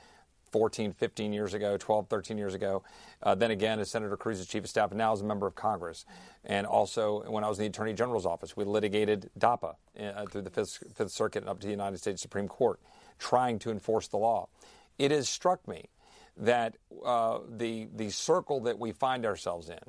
[0.51, 2.83] 14, 15 years ago, 12, 13 years ago.
[3.23, 5.55] Uh, then again, as Senator Cruz's chief of staff, and now as a member of
[5.55, 6.05] Congress.
[6.45, 10.43] And also, when I was in the Attorney General's office, we litigated DAPA uh, through
[10.43, 12.81] the Fifth, Fifth Circuit and up to the United States Supreme Court,
[13.19, 14.49] trying to enforce the law.
[15.03, 15.87] It has struck me
[16.37, 19.81] that uh, the, the circle that we find ourselves in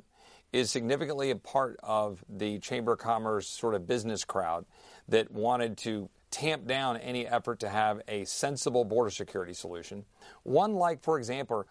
[0.52, 4.64] is significantly a part of the Chamber of Commerce sort of business crowd
[5.06, 10.04] that wanted to tamp down any effort to have a sensible border security solution.
[10.42, 11.68] One like, for example,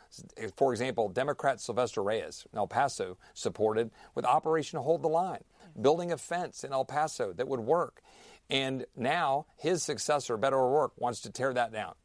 [0.56, 5.44] for example, Democrat Sylvester Reyes in El Paso supported with Operation Hold the Line,
[5.82, 8.02] building a fence in El Paso that would work.
[8.50, 11.96] And now his successor, Beto O'Rourke, wants to tear that down.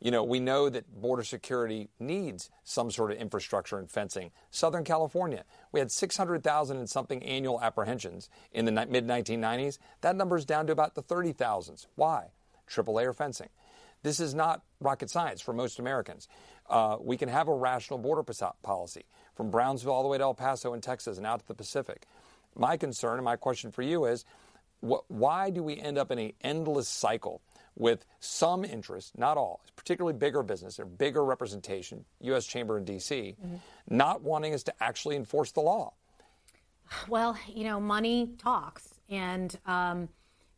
[0.00, 4.30] You know, we know that border security needs some sort of infrastructure and fencing.
[4.50, 9.78] Southern California, we had 600,000 and something annual apprehensions in the mid 1990s.
[10.00, 11.86] That number is down to about the 30,000s.
[11.96, 12.28] Why?
[12.66, 13.50] Triple layer fencing.
[14.02, 16.28] This is not rocket science for most Americans.
[16.68, 18.22] Uh, we can have a rational border
[18.62, 21.54] policy from Brownsville all the way to El Paso in Texas and out to the
[21.54, 22.06] Pacific.
[22.56, 24.24] My concern and my question for you is
[24.80, 27.42] wh- why do we end up in an endless cycle
[27.76, 32.46] with some interest, not all, particularly bigger business or bigger representation, U.S.
[32.46, 33.56] Chamber in D.C., mm-hmm.
[33.88, 35.92] not wanting us to actually enforce the law?
[37.08, 40.08] Well, you know, money talks, and um,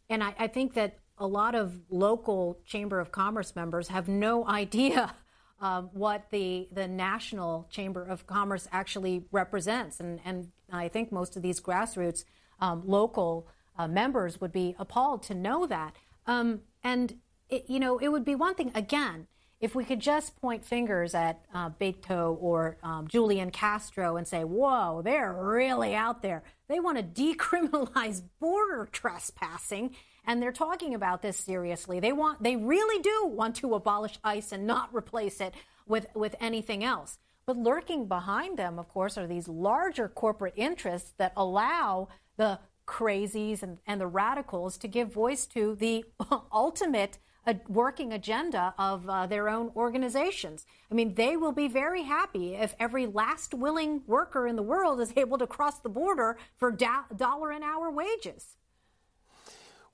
[0.09, 4.47] and I, I think that a lot of local Chamber of Commerce members have no
[4.49, 5.15] idea
[5.61, 11.37] uh, what the the national Chamber of Commerce actually represents, and and I think most
[11.37, 12.25] of these grassroots
[12.61, 13.47] um, local
[13.77, 15.97] uh, members would be appalled to know that.
[16.27, 17.19] Um, and,
[17.49, 19.27] it, you know, it would be one thing, again,
[19.63, 24.43] if we could just point fingers at uh, Beto or um, Julian Castro and say,
[24.43, 26.43] whoa, they're really out there.
[26.69, 29.95] They want to decriminalize border trespassing,
[30.27, 32.01] and they're talking about this seriously.
[32.01, 35.55] They want, they really do want to abolish ICE and not replace it
[35.87, 37.19] with, with anything else.
[37.47, 42.59] But lurking behind them, of course, are these larger corporate interests that allow the
[42.93, 46.05] crazies and, and the radicals to give voice to the
[46.53, 50.67] ultimate uh, working agenda of uh, their own organizations.
[50.91, 55.01] I mean, they will be very happy if every last willing worker in the world
[55.01, 58.57] is able to cross the border for da- dollar an hour wages.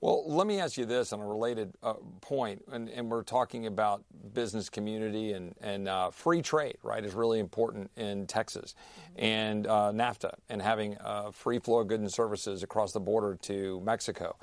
[0.01, 3.65] Well, let me ask you this on a related uh, point, and, and, we're talking
[3.65, 4.01] about
[4.33, 9.25] business community and, and uh, free trade, right, is really important in Texas, mm-hmm.
[9.25, 13.37] and uh, NAFTA, and having a free flow of goods and services across the border
[13.41, 14.37] to Mexico.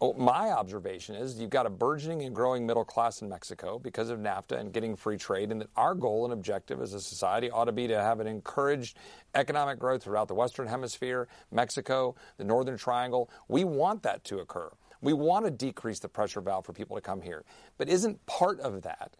[0.00, 4.10] Oh, my observation is you've got a burgeoning and growing middle class in Mexico because
[4.10, 7.50] of NAFTA and getting free trade, and that our goal and objective as a society
[7.50, 8.96] ought to be to have an encouraged
[9.34, 13.28] economic growth throughout the Western Hemisphere, Mexico, the Northern Triangle.
[13.48, 14.70] We want that to occur.
[15.00, 17.44] We want to decrease the pressure valve for people to come here.
[17.78, 19.16] But isn't part of that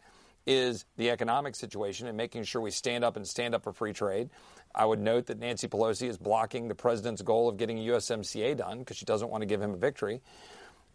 [0.46, 3.92] is the economic situation and making sure we stand up and stand up for free
[3.92, 4.30] trade.
[4.74, 8.80] I would note that Nancy Pelosi is blocking the president's goal of getting USMCA done
[8.80, 10.22] because she doesn't want to give him a victory.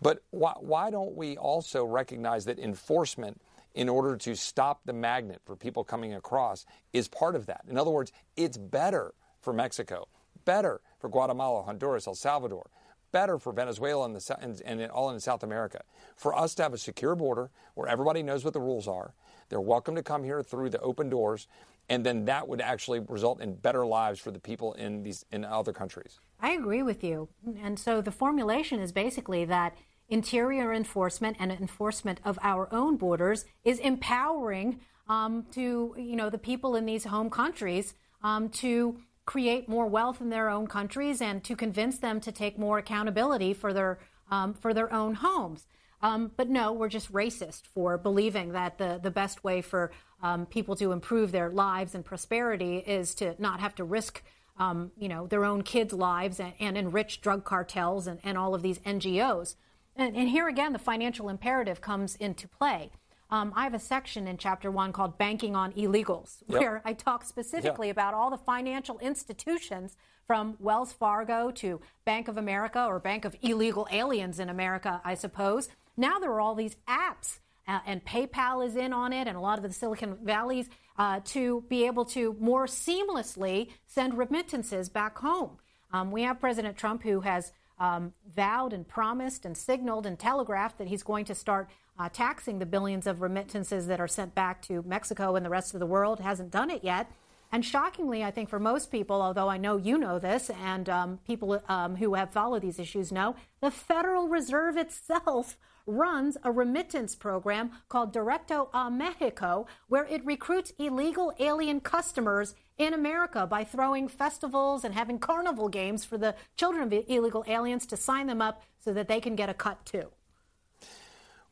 [0.02, 3.42] But why, why don't we also recognize that enforcement
[3.74, 7.66] in order to stop the magnet for people coming across is part of that?
[7.70, 10.08] In other words, it's better for Mexico,
[10.44, 12.70] better for Guatemala, Honduras, El Salvador,
[13.16, 15.82] better for Venezuela and, the, and, and all in South America.
[16.18, 19.14] For us to have a secure border where everybody knows what the rules are,
[19.48, 21.48] they're welcome to come here through the open doors,
[21.88, 25.46] and then that would actually result in better lives for the people in these in
[25.46, 26.20] other countries.
[26.42, 27.30] I agree with you.
[27.64, 29.78] And so the formulation is basically that
[30.10, 36.38] interior enforcement and enforcement of our own borders is empowering um, to you know the
[36.38, 41.44] people in these home countries um, to create more wealth in their own countries and
[41.44, 45.68] to convince them to take more accountability for their um, for their own homes.
[46.02, 50.46] Um, but no, we're just racist for believing that the, the best way for um,
[50.46, 54.24] people to improve their lives and prosperity is to not have to risk,
[54.60, 58.54] um, you know, their own kids' lives and, and enrich drug cartels and, and all
[58.54, 59.56] of these NGOs.
[59.96, 62.92] And, and here again, the financial imperative comes into play.
[63.30, 66.62] Um, I have a section in chapter one called Banking on Illegals, yep.
[66.62, 67.96] where I talk specifically yep.
[67.96, 73.36] about all the financial institutions from Wells Fargo to Bank of America or Bank of
[73.42, 75.70] Illegal Aliens in America, I suppose.
[75.98, 79.42] Now there are all these apps, uh, and PayPal is in on it, and a
[79.42, 85.18] lot of the Silicon Valleys uh, to be able to more seamlessly send remittances back
[85.18, 85.58] home.
[85.92, 90.78] Um, we have President Trump who has um, vowed and promised and signaled and telegraphed
[90.78, 94.62] that he's going to start uh, taxing the billions of remittances that are sent back
[94.64, 96.20] to Mexico and the rest of the world.
[96.20, 97.12] Hasn't done it yet.
[97.52, 101.20] And shockingly, I think for most people, although I know you know this and um,
[101.26, 107.16] people um, who have followed these issues know, the Federal Reserve itself runs a remittance
[107.16, 114.08] program called Directo a Mexico, where it recruits illegal alien customers in America by throwing
[114.08, 118.62] festivals and having carnival games for the children of illegal aliens to sign them up
[118.80, 120.12] so that they can get a cut too.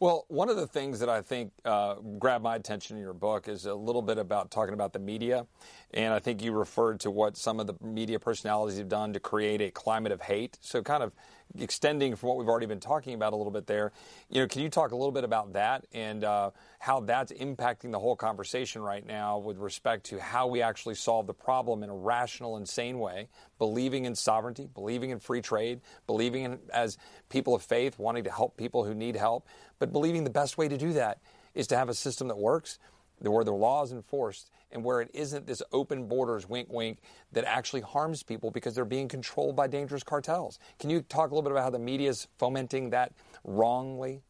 [0.03, 3.47] Well, one of the things that I think uh, grabbed my attention in your book
[3.47, 5.47] is a little bit about talking about the media.
[5.93, 9.21] And I think you referred to what some of the media personalities have done to
[9.21, 10.57] create a climate of hate.
[10.59, 11.13] So, kind of
[11.59, 13.91] extending from what we've already been talking about a little bit there,
[14.29, 17.91] you know, can you talk a little bit about that and uh, how that's impacting
[17.91, 21.89] the whole conversation right now with respect to how we actually solve the problem in
[21.89, 23.27] a rational and sane way,
[23.59, 26.97] believing in sovereignty, believing in free trade, believing in as
[27.29, 29.47] people of faith, wanting to help people who need help,
[29.79, 31.19] but believing the best way to do that
[31.53, 32.79] is to have a system that works,
[33.19, 36.99] where the law is enforced, and where it isn't this open borders wink wink
[37.31, 40.59] that actually harms people because they're being controlled by dangerous cartels.
[40.79, 44.21] Can you talk a little bit about how the media is fomenting that wrongly?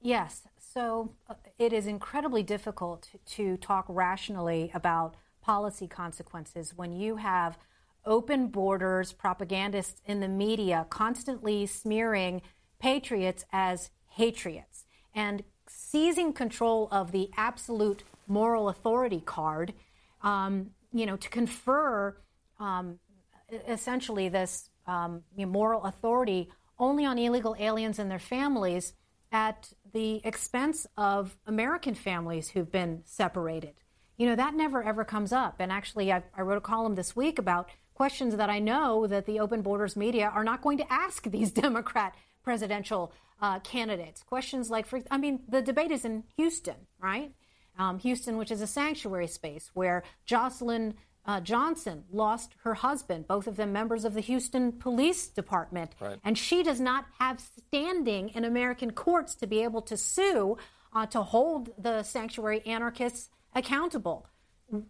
[0.00, 0.42] Yes.
[0.58, 7.58] So uh, it is incredibly difficult to talk rationally about policy consequences when you have
[8.06, 12.42] open borders propagandists in the media constantly smearing
[12.78, 14.84] patriots as patriots
[15.14, 19.74] and seizing control of the absolute moral authority card,
[20.22, 22.16] um, you know, to confer
[22.58, 22.98] um,
[23.68, 28.94] essentially this um, moral authority only on illegal aliens and their families
[29.32, 33.74] at the expense of American families who've been separated.
[34.16, 35.56] You know, that never ever comes up.
[35.58, 39.26] And actually, I, I wrote a column this week about questions that I know that
[39.26, 44.22] the open borders media are not going to ask these Democrat presidential uh, candidates.
[44.22, 47.32] Questions like, for, I mean, the debate is in Houston, right?
[47.76, 50.94] Um, Houston, which is a sanctuary space where Jocelyn
[51.26, 55.92] uh, Johnson lost her husband, both of them members of the Houston Police Department.
[56.00, 56.18] Right.
[56.22, 60.58] And she does not have standing in American courts to be able to sue
[60.92, 64.26] uh, to hold the sanctuary anarchists accountable.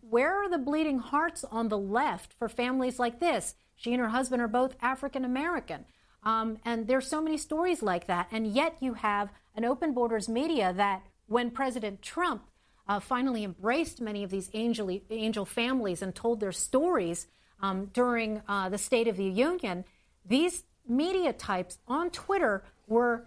[0.01, 3.55] Where are the bleeding hearts on the left for families like this?
[3.77, 5.85] She and her husband are both African American.
[6.23, 8.29] Um, and there's so many stories like that.
[8.33, 12.45] And yet you have an open borders media that when President Trump
[12.89, 17.27] uh, finally embraced many of these angel, angel families and told their stories
[17.61, 19.85] um, during uh, the State of the Union,
[20.25, 23.27] these media types on Twitter were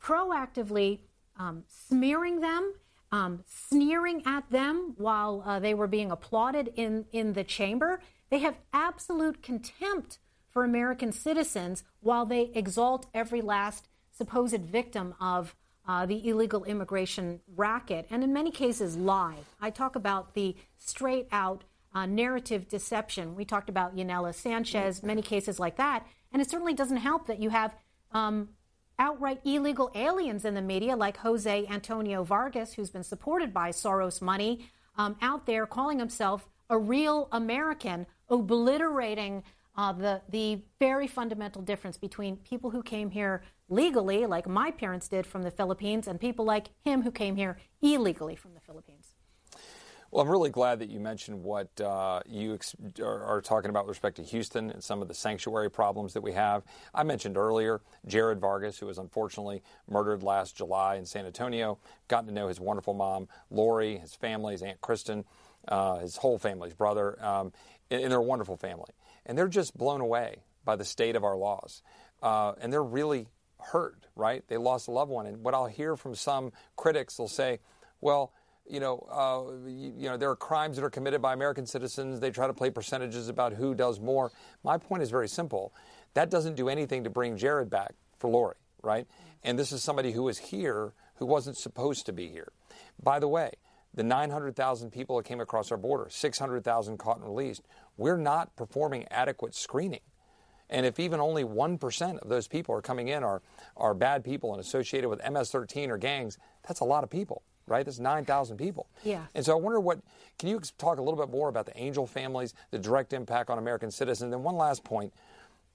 [0.00, 1.00] proactively
[1.36, 2.74] um, smearing them,
[3.12, 8.00] um, sneering at them while uh, they were being applauded in, in the chamber.
[8.30, 10.18] They have absolute contempt
[10.50, 15.54] for American citizens while they exalt every last supposed victim of
[15.90, 19.38] uh, the illegal immigration racket, and in many cases lie.
[19.60, 23.34] I talk about the straight out uh, narrative deception.
[23.34, 27.40] We talked about Yanela Sanchez, many cases like that, and it certainly doesn't help that
[27.40, 27.74] you have
[28.12, 28.50] um,
[29.00, 34.22] outright illegal aliens in the media, like Jose Antonio Vargas, who's been supported by Soros
[34.22, 39.42] money, um, out there calling himself a real American, obliterating
[39.76, 45.08] uh, the the very fundamental difference between people who came here legally, like my parents
[45.08, 49.14] did from the Philippines, and people like him who came here illegally from the Philippines.
[50.10, 53.90] Well, I'm really glad that you mentioned what uh, you ex- are, talking about with
[53.90, 56.64] respect to Houston and some of the sanctuary problems that we have.
[56.92, 61.78] I mentioned earlier Jared Vargas, who was unfortunately murdered last July in San Antonio.
[62.08, 65.24] Gotten to know his wonderful mom, Lori, his family, his Aunt Kristen,
[65.68, 67.52] uh, his whole family, his brother, um,
[67.92, 68.90] and, and they're a wonderful family
[69.26, 71.82] and they're just blown away by the state of our laws.
[72.22, 74.42] Uh, and they're really hurt, right?
[74.48, 75.26] They lost a loved one.
[75.26, 77.60] And what I'll hear from some critics, they'll say,
[78.00, 78.32] well,
[78.68, 82.20] you know, uh, you, you, know, there are crimes that are committed by American citizens.
[82.20, 84.30] They try to play percentages about who does more.
[84.62, 85.74] My point is very simple.
[86.14, 88.56] That doesn't do anything to bring Jared back for Lori.
[88.82, 89.06] right?
[89.42, 92.52] And this is somebody who is here who wasn't supposed to be here.
[93.02, 93.52] By the way,
[93.92, 97.62] the 900,000 people that came across our border, 600,000 caught and released,
[98.00, 100.00] we're not performing adequate screening.
[100.70, 103.42] And if even only 1% of those people are coming in are,
[103.76, 107.42] are bad people and associated with MS 13 or gangs, that's a lot of people,
[107.66, 107.84] right?
[107.84, 108.88] That's 9,000 people.
[109.04, 109.24] Yeah.
[109.34, 110.00] And so I wonder what,
[110.38, 113.58] can you talk a little bit more about the angel families, the direct impact on
[113.58, 114.22] American citizens?
[114.22, 115.12] And then one last point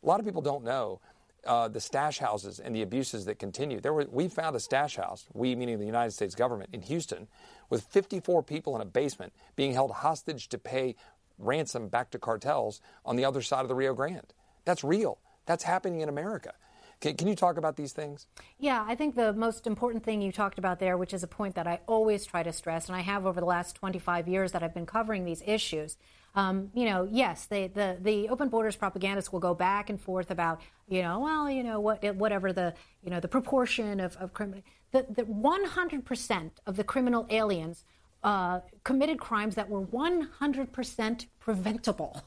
[0.01, 1.01] a lot of people don't know
[1.45, 3.79] uh, the stash houses and the abuses that continue.
[3.79, 7.27] There were, we found a stash house, we meaning the United States government, in Houston,
[7.69, 10.95] with 54 people in a basement being held hostage to pay
[11.37, 14.33] ransom back to cartels on the other side of the Rio Grande.
[14.63, 15.19] That's real.
[15.45, 16.53] That's happening in America.
[17.01, 18.27] Can, can, you talk about these things?
[18.57, 21.55] Yeah, I think the most important thing you talked about there, which is a point
[21.55, 24.63] that I always try to stress, and I have over the last 25 years that
[24.63, 25.97] I've been covering these issues.
[26.35, 30.31] Um, you know, yes, they, the the open borders propagandists will go back and forth
[30.31, 32.73] about, you know, well, you know, what whatever the
[33.03, 34.61] you know the proportion of of criminal,
[34.91, 37.83] the the 100% of the criminal aliens
[38.25, 42.23] uh, committed crimes that were 100% preventable.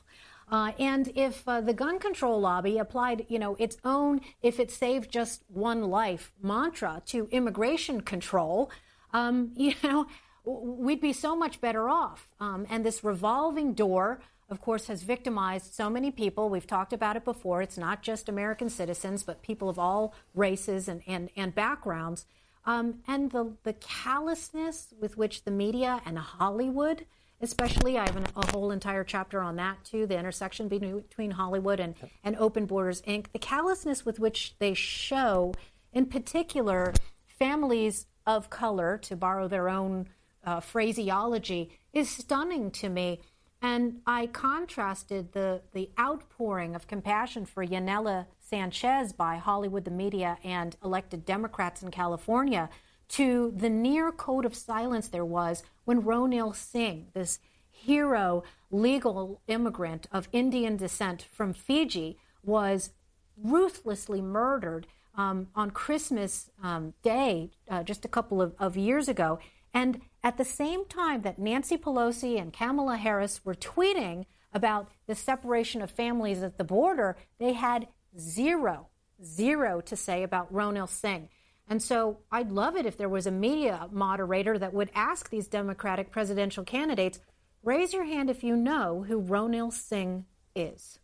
[0.51, 4.70] Uh, and if uh, the gun control lobby applied, you know, its own "if it
[4.70, 8.70] saved just one life" mantra to immigration control,
[9.12, 10.07] um, you know,
[10.44, 12.28] we'd be so much better off.
[12.40, 16.49] Um, and this revolving door, of course, has victimized so many people.
[16.49, 17.61] We've talked about it before.
[17.61, 22.24] It's not just American citizens, but people of all races and and, and backgrounds.
[22.69, 27.07] Um, and the the callousness with which the media and Hollywood
[27.41, 27.99] especially.
[27.99, 31.95] I have an, a whole entire chapter on that too the intersection between Hollywood and,
[32.25, 33.27] and Open Borders Inc.
[33.33, 35.55] The callousness with which they show,
[35.93, 36.93] in particular,
[37.27, 40.09] families of color, to borrow their own
[40.45, 43.21] uh, phraseology, is stunning to me.
[43.61, 50.38] And I contrasted the, the outpouring of compassion for Yanela Sanchez by Hollywood, the media,
[50.42, 52.70] and elected Democrats in California
[53.09, 57.38] to the near code of silence there was when Ronil Singh, this
[57.70, 62.90] hero legal immigrant of Indian descent from Fiji, was
[63.36, 69.38] ruthlessly murdered um, on Christmas um, Day uh, just a couple of, of years ago.
[69.74, 75.14] And at the same time that Nancy Pelosi and Kamala Harris were tweeting about the
[75.14, 77.86] separation of families at the border, they had
[78.19, 78.89] zero,
[79.23, 81.29] zero to say about Ronil Singh.
[81.69, 85.49] And so I'd love it if there was a media moderator that would ask these
[85.49, 87.21] Democratic presidential candidates
[87.62, 90.99] raise your hand if you know who Ronil Singh is.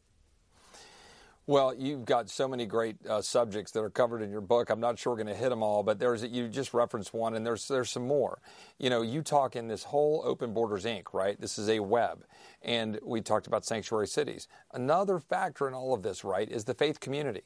[1.46, 4.70] Well, you've got so many great uh, subjects that are covered in your book.
[4.70, 7.34] I'm not sure we're going to hit them all, but there's you just referenced one,
[7.34, 8.38] and there's there's some more.
[8.78, 11.12] You know, you talk in this whole Open Borders Inc.
[11.12, 11.38] Right?
[11.38, 12.24] This is a web,
[12.62, 14.48] and we talked about sanctuary cities.
[14.72, 17.42] Another factor in all of this, right, is the faith community,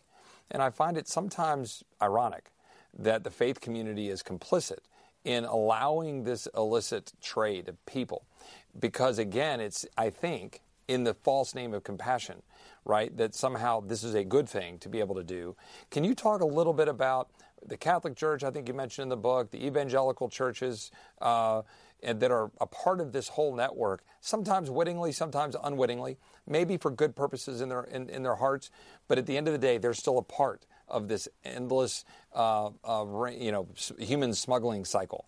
[0.49, 2.53] and I find it sometimes ironic
[2.97, 4.79] that the faith community is complicit
[5.25, 8.25] in allowing this illicit trade of people.
[8.79, 12.43] Because again, it's, I think, in the false name of compassion,
[12.85, 13.17] right?
[13.17, 15.55] That somehow this is a good thing to be able to do.
[15.91, 17.31] Can you talk a little bit about
[17.65, 18.43] the Catholic Church?
[18.43, 21.63] I think you mentioned in the book, the evangelical churches uh,
[22.03, 26.17] that are a part of this whole network, sometimes wittingly, sometimes unwittingly,
[26.47, 28.71] maybe for good purposes in their, in, in their hearts,
[29.09, 32.71] but at the end of the day, they're still a part of this endless, uh,
[32.85, 33.69] uh, you know,
[33.99, 35.27] human smuggling cycle?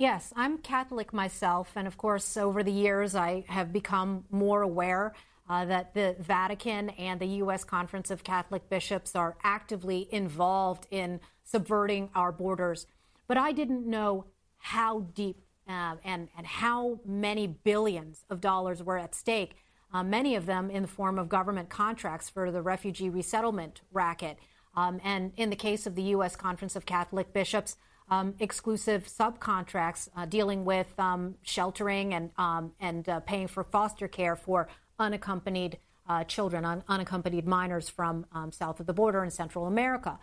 [0.00, 5.12] Yes, I'm Catholic myself, and of course, over the years, I have become more aware
[5.46, 7.64] uh, that the Vatican and the U.S.
[7.64, 12.86] Conference of Catholic Bishops are actively involved in subverting our borders.
[13.28, 14.24] But I didn't know
[14.56, 19.54] how deep uh, and, and how many billions of dollars were at stake,
[19.92, 24.38] uh, many of them in the form of government contracts for the refugee resettlement racket.
[24.74, 26.36] Um, and in the case of the U.S.
[26.36, 27.76] Conference of Catholic Bishops,
[28.10, 34.08] um, exclusive subcontracts uh, dealing with um, sheltering and um, and uh, paying for foster
[34.08, 39.30] care for unaccompanied uh, children, un- unaccompanied minors from um, south of the border in
[39.30, 40.18] Central America.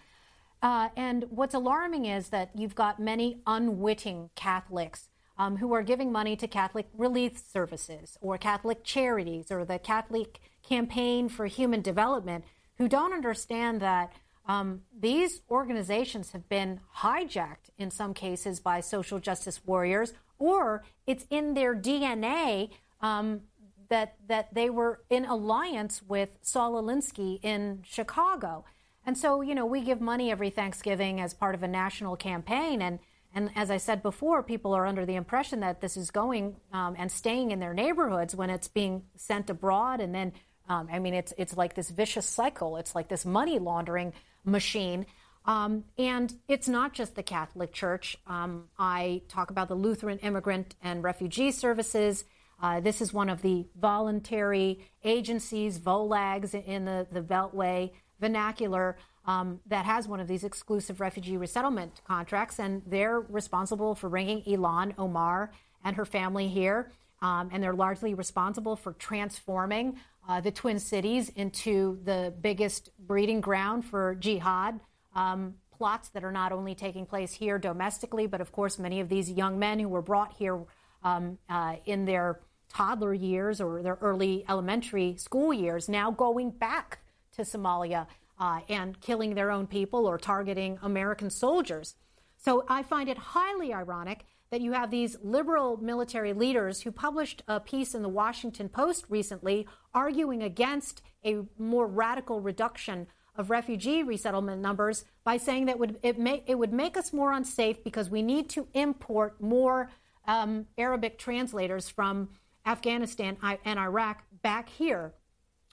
[0.61, 5.07] Uh, and what's alarming is that you've got many unwitting Catholics
[5.37, 10.39] um, who are giving money to Catholic relief services or Catholic charities or the Catholic
[10.67, 12.43] Campaign for Human Development
[12.77, 14.11] who don't understand that
[14.47, 21.25] um, these organizations have been hijacked in some cases by social justice warriors, or it's
[21.29, 22.69] in their DNA
[23.01, 23.41] um,
[23.89, 28.63] that that they were in alliance with Saul Alinsky in Chicago.
[29.05, 32.81] And so, you know, we give money every Thanksgiving as part of a national campaign,
[32.81, 32.99] and
[33.35, 36.95] and as I said before, people are under the impression that this is going um,
[36.97, 40.31] and staying in their neighborhoods when it's being sent abroad, and then
[40.69, 42.77] um, I mean, it's it's like this vicious cycle.
[42.77, 44.13] It's like this money laundering
[44.47, 45.05] machine.
[45.45, 48.17] Um, and it's not just the Catholic Church.
[48.27, 52.25] Um, I talk about the Lutheran Immigrant and Refugee Services.
[52.61, 59.59] Uh, this is one of the voluntary agencies, VOLAGs, in the, the Beltway vernacular um,
[59.67, 62.59] that has one of these exclusive refugee resettlement contracts.
[62.59, 65.51] And they're responsible for bringing Ilhan Omar
[65.83, 66.91] and her family here.
[67.21, 69.97] Um, and they're largely responsible for transforming
[70.27, 74.79] uh, the Twin Cities into the biggest breeding ground for jihad
[75.15, 79.09] um, plots that are not only taking place here domestically, but of course, many of
[79.09, 80.59] these young men who were brought here
[81.03, 86.99] um, uh, in their toddler years or their early elementary school years now going back
[87.33, 88.07] to Somalia
[88.39, 91.95] uh, and killing their own people or targeting American soldiers.
[92.37, 97.43] So I find it highly ironic that you have these liberal military leaders who published
[97.47, 104.03] a piece in the Washington Post recently arguing against a more radical reduction of refugee
[104.03, 108.09] resettlement numbers by saying that would, it, may, it would make us more unsafe because
[108.09, 109.91] we need to import more
[110.25, 112.29] um, Arabic translators from
[112.65, 115.13] Afghanistan and Iraq back here.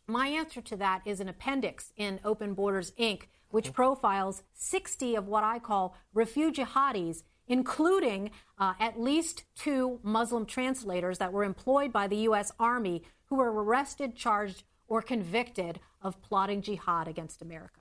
[0.07, 5.27] My answer to that is an appendix in Open Borders Inc., which profiles 60 of
[5.27, 11.93] what I call refugee jihadis, including uh, at least two Muslim translators that were employed
[11.93, 12.53] by the U.S.
[12.59, 17.81] Army who were arrested, charged, or convicted of plotting jihad against America.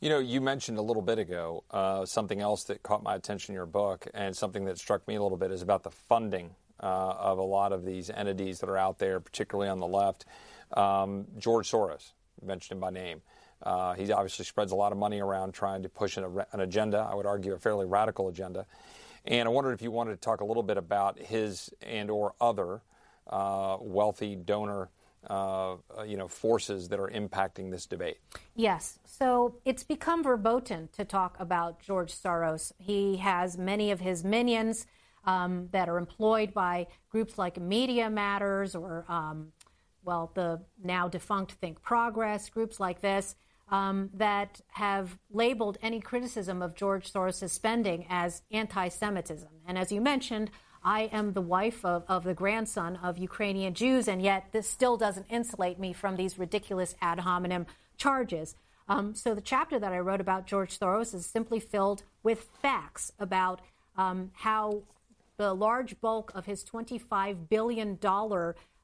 [0.00, 3.52] You know, you mentioned a little bit ago uh, something else that caught my attention
[3.52, 6.54] in your book, and something that struck me a little bit is about the funding
[6.80, 10.24] uh, of a lot of these entities that are out there, particularly on the left.
[10.72, 12.12] Um, George Soros,
[12.42, 13.22] mentioned him by name.
[13.62, 17.08] Uh, he obviously spreads a lot of money around trying to push an, an, agenda,
[17.10, 18.66] I would argue a fairly radical agenda.
[19.24, 22.34] And I wondered if you wanted to talk a little bit about his and or
[22.40, 22.82] other
[23.26, 24.90] uh, wealthy donor
[25.28, 28.18] uh, you know, forces that are impacting this debate.
[28.54, 28.98] Yes.
[29.04, 32.72] So it's become verboten to talk about George Soros.
[32.78, 34.86] He has many of his minions
[35.24, 39.52] um, that are employed by groups like Media Matters or, um,
[40.04, 43.36] well, the now defunct Think Progress, groups like this.
[43.70, 49.50] Um, that have labeled any criticism of George Soros' spending as anti Semitism.
[49.66, 50.50] And as you mentioned,
[50.82, 54.96] I am the wife of, of the grandson of Ukrainian Jews, and yet this still
[54.96, 57.66] doesn't insulate me from these ridiculous ad hominem
[57.96, 58.54] charges.
[58.88, 63.12] Um, so the chapter that I wrote about George Soros is simply filled with facts
[63.18, 63.60] about
[63.96, 64.82] um, how
[65.36, 67.98] the large bulk of his $25 billion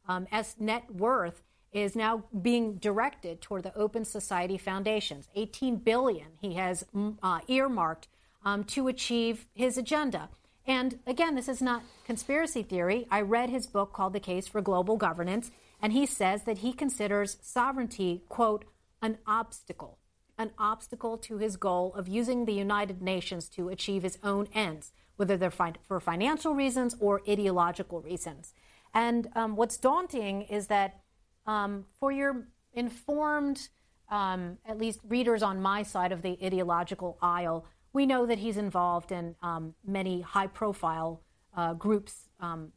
[0.07, 0.27] um,
[0.59, 1.43] net worth
[1.75, 5.29] is now being directed toward the Open Society Foundations.
[5.35, 8.07] 18 billion he has mm, uh, earmarked
[8.45, 10.31] um, to achieve his agenda.
[10.67, 13.07] And again, this is not conspiracy theory.
[13.11, 15.51] I read his book called The Case for Global Governance,
[15.83, 18.65] and he says that he considers sovereignty, quote,
[19.03, 19.99] an obstacle,
[20.39, 24.93] an obstacle to his goal of using the United Nations to achieve his own ends,
[25.17, 28.55] whether they're for financial reasons or ideological reasons.
[28.95, 31.01] And um, what's daunting is that
[31.47, 33.69] um, for your informed,
[34.11, 38.57] um, at least readers on my side of the ideological aisle, we know that he's
[38.57, 41.23] involved in um, many high profile
[41.57, 42.73] uh, groups um,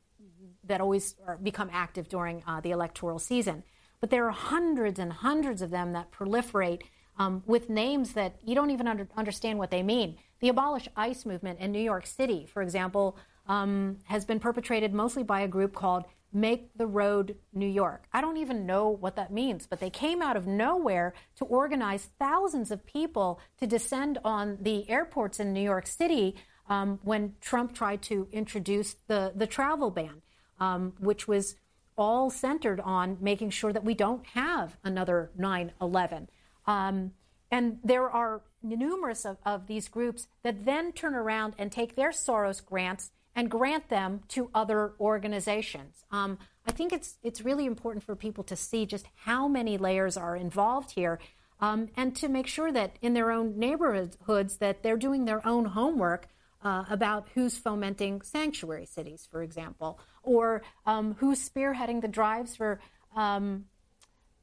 [0.63, 3.63] that always become active during uh, the electoral season.
[3.99, 6.83] But there are hundreds and hundreds of them that proliferate
[7.17, 10.17] um, with names that you don't even under- understand what they mean.
[10.39, 15.23] The Abolish ICE movement in New York City, for example, um, has been perpetrated mostly
[15.23, 18.07] by a group called Make the Road New York.
[18.13, 22.09] I don't even know what that means, but they came out of nowhere to organize
[22.19, 26.35] thousands of people to descend on the airports in New York City
[26.69, 30.21] um, when Trump tried to introduce the, the travel ban,
[30.59, 31.55] um, which was
[31.97, 36.29] all centered on making sure that we don't have another 9 11.
[36.65, 37.11] Um,
[37.49, 42.11] and there are numerous of, of these groups that then turn around and take their
[42.11, 46.03] Soros grants and grant them to other organizations.
[46.11, 50.17] Um, I think it's it's really important for people to see just how many layers
[50.17, 51.19] are involved here,
[51.61, 55.65] um, and to make sure that in their own neighborhoods that they're doing their own
[55.65, 56.27] homework
[56.63, 62.79] uh, about who's fomenting sanctuary cities, for example, or um, who's spearheading the drives for
[63.15, 63.65] um,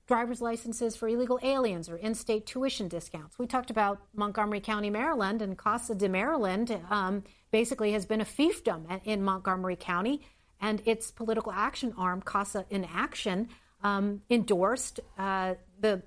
[0.07, 3.39] driver's licenses for illegal aliens or in-state tuition discounts.
[3.39, 8.25] We talked about Montgomery County, Maryland, and Casa de Maryland um, basically has been a
[8.25, 10.21] fiefdom in Montgomery County,
[10.61, 13.49] and its political action arm, Casa in Action,
[13.83, 16.03] um, endorsed uh, the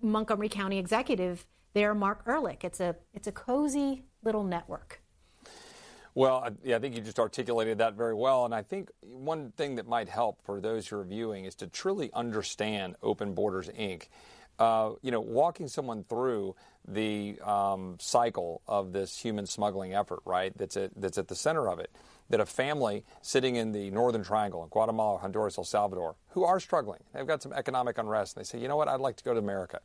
[0.00, 2.64] Montgomery County executive there, Marc Elrich.
[2.64, 5.00] It's a it's a cozy little network.
[6.14, 8.44] Well, yeah, I think you just articulated that very well.
[8.44, 11.66] And I think one thing that might help for those who are viewing is to
[11.66, 14.08] truly understand Open Borders Inc.
[14.58, 16.54] uh, you know, walking someone through
[16.86, 20.56] the um, cycle of this human smuggling effort, right?
[20.56, 21.90] That's at, that's at the center of it.
[22.28, 26.60] That a family sitting in the Northern Triangle in Guatemala, Honduras, El Salvador, who are
[26.60, 29.24] struggling, they've got some economic unrest, and they say, you know what, I'd like to
[29.24, 29.80] go to America.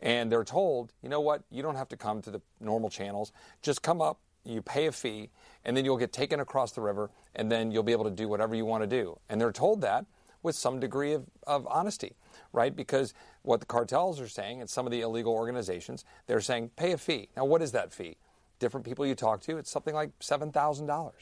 [0.00, 3.32] And they're told, you know what, you don't have to come to the normal channels.
[3.62, 5.30] Just come up, you pay a fee,
[5.64, 8.28] and then you'll get taken across the river, and then you'll be able to do
[8.28, 9.18] whatever you want to do.
[9.28, 10.06] And they're told that
[10.42, 12.14] with some degree of, of honesty,
[12.52, 12.74] right?
[12.74, 16.92] Because what the cartels are saying and some of the illegal organizations, they're saying pay
[16.92, 17.28] a fee.
[17.36, 18.16] Now, what is that fee?
[18.58, 21.12] Different people you talk to, it's something like $7,000.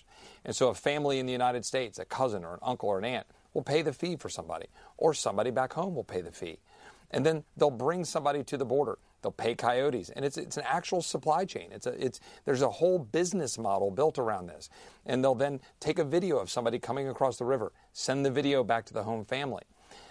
[0.44, 3.04] And so a family in the United States, a cousin or an uncle or an
[3.04, 4.66] aunt, will pay the fee for somebody,
[4.98, 6.58] or somebody back home will pay the fee.
[7.14, 8.98] And then they'll bring somebody to the border.
[9.22, 11.70] They'll pay coyotes, and it's it's an actual supply chain.
[11.72, 14.68] It's a it's there's a whole business model built around this,
[15.06, 18.64] and they'll then take a video of somebody coming across the river, send the video
[18.64, 19.62] back to the home family.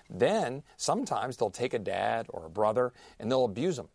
[0.10, 3.90] Then sometimes they'll take a dad or a brother and they'll abuse them,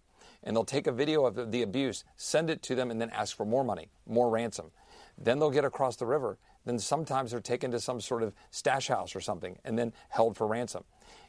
[0.44, 3.36] and they'll take a video of the abuse, send it to them, and then ask
[3.36, 4.70] for more money, more ransom.
[5.16, 6.38] Then they'll get across the river.
[6.64, 10.36] Then sometimes they're taken to some sort of stash house or something, and then held
[10.36, 10.84] for ransom.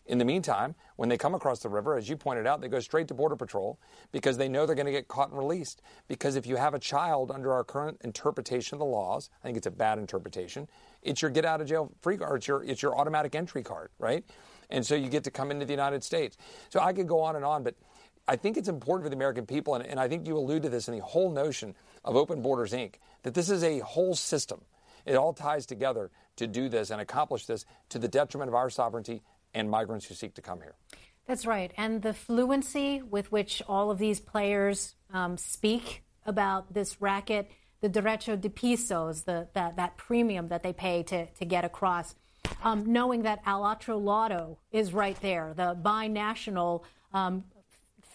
[0.05, 2.79] In the meantime, when they come across the river, as you pointed out, they go
[2.79, 3.79] straight to Border Patrol
[4.11, 5.83] because they know they're going to get caught and released.
[6.07, 9.57] Because if you have a child under our current interpretation of the laws, I think
[9.57, 10.67] it's a bad interpretation,
[11.03, 13.91] it's your get out of jail free card, it's your, it's your automatic entry card,
[13.99, 14.25] right?
[14.71, 16.37] And so you get to come into the United States.
[16.69, 17.75] So I could go on and on, but
[18.27, 20.69] I think it's important for the American people, and, and I think you allude to
[20.69, 24.61] this in the whole notion of Open Borders Inc., that this is a whole system.
[25.09, 28.69] It all ties together to do this and accomplish this to the detriment of our
[28.69, 29.23] sovereignty
[29.55, 30.75] and migrants who seek to come here.
[31.25, 31.71] That's right.
[31.77, 37.49] And the fluency with which all of these players um, speak about this racket,
[37.81, 42.13] the derecho de pisos, the, that, that premium that they pay to, to get across,
[42.63, 46.83] um, knowing that Al Lotto is right there, the binational
[47.15, 47.45] um,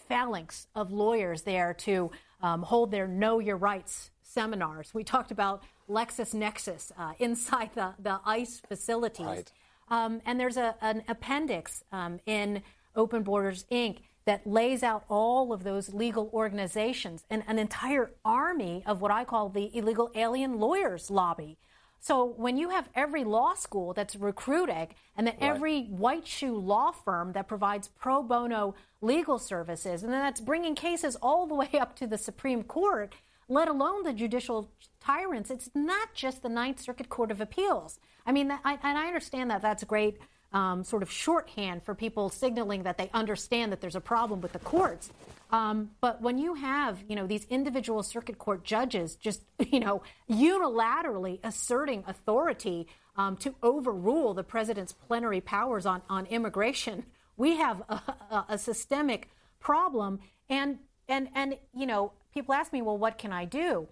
[0.07, 2.09] phalanx of lawyers there to
[2.41, 4.93] um, hold their Know Your Rights seminars.
[4.93, 9.25] We talked about LexisNexis uh, inside the, the ICE facilities.
[9.25, 9.51] Right.
[9.89, 12.63] Um, and there's a, an appendix um, in
[12.95, 13.99] Open Borders Inc.
[14.25, 19.25] that lays out all of those legal organizations and an entire army of what I
[19.25, 21.57] call the illegal alien lawyers lobby.
[21.99, 25.49] So when you have every law school that's recruiting and then right.
[25.49, 30.75] every white shoe law firm that provides pro bono legal services and then that's bringing
[30.75, 33.15] cases all the way up to the Supreme Court,
[33.49, 34.69] let alone the judicial
[35.05, 37.99] tyrants, it's not just the Ninth Circuit Court of Appeals.
[38.25, 40.17] I mean, I, and I understand that that's a great
[40.51, 44.53] um, sort of shorthand for people signaling that they understand that there's a problem with
[44.53, 45.11] the courts.
[45.51, 49.41] Um, but when you have, you know, these individual circuit court judges just,
[49.71, 52.87] you know, unilaterally asserting authority
[53.17, 57.05] um, to overrule the president's plenary powers on, on immigration,
[57.37, 57.93] we have a,
[58.31, 59.29] a, a systemic
[59.59, 60.19] problem.
[60.49, 63.87] And, and, and, you know, people ask me, well, what can I do?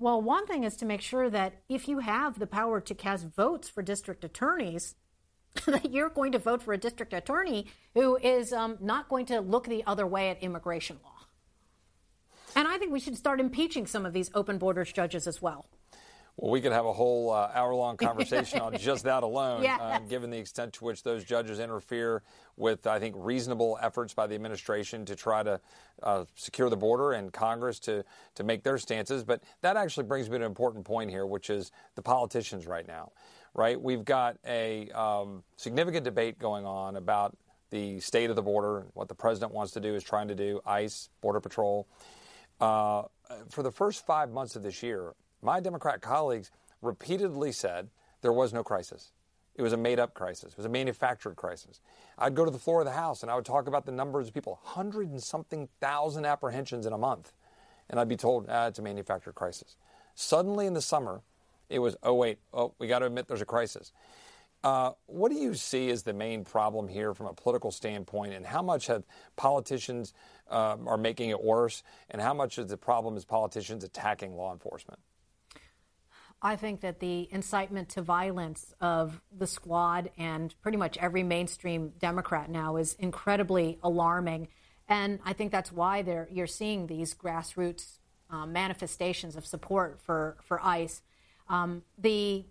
[0.00, 3.26] Well, one thing is to make sure that if you have the power to cast
[3.26, 4.94] votes for district attorneys,
[5.66, 9.40] that you're going to vote for a district attorney who is um, not going to
[9.40, 11.26] look the other way at immigration law.
[12.56, 15.66] And I think we should start impeaching some of these open borders judges as well.
[16.40, 19.78] Well, we could have a whole uh, hour long conversation on just that alone, yes.
[19.78, 22.22] uh, given the extent to which those judges interfere
[22.56, 25.60] with, I think, reasonable efforts by the administration to try to
[26.02, 28.04] uh, secure the border and Congress to,
[28.36, 29.22] to make their stances.
[29.22, 32.88] But that actually brings me to an important point here, which is the politicians right
[32.88, 33.12] now,
[33.52, 33.78] right?
[33.78, 37.36] We've got a um, significant debate going on about
[37.68, 40.34] the state of the border, and what the president wants to do, is trying to
[40.34, 41.86] do, ICE, Border Patrol.
[42.60, 43.02] Uh,
[43.50, 45.12] for the first five months of this year,
[45.42, 46.50] my Democrat colleagues
[46.82, 47.88] repeatedly said
[48.22, 49.12] there was no crisis.
[49.54, 50.52] It was a made up crisis.
[50.52, 51.80] It was a manufactured crisis.
[52.18, 54.28] I'd go to the floor of the House and I would talk about the numbers
[54.28, 57.32] of people, 100 and something thousand apprehensions in a month.
[57.88, 59.76] And I'd be told, ah, it's a manufactured crisis.
[60.14, 61.22] Suddenly in the summer,
[61.68, 63.92] it was, oh, wait, oh, we got to admit there's a crisis.
[64.62, 68.44] Uh, what do you see as the main problem here from a political standpoint, and
[68.44, 69.04] how much have
[69.36, 70.12] politicians
[70.50, 74.52] uh, are making it worse, and how much of the problem is politicians attacking law
[74.52, 75.00] enforcement?
[76.42, 81.92] I think that the incitement to violence of the squad and pretty much every mainstream
[81.98, 84.48] Democrat now is incredibly alarming.
[84.88, 87.98] And I think that's why you're seeing these grassroots
[88.30, 91.02] um, manifestations of support for, for ICE.
[91.48, 92.46] Um, the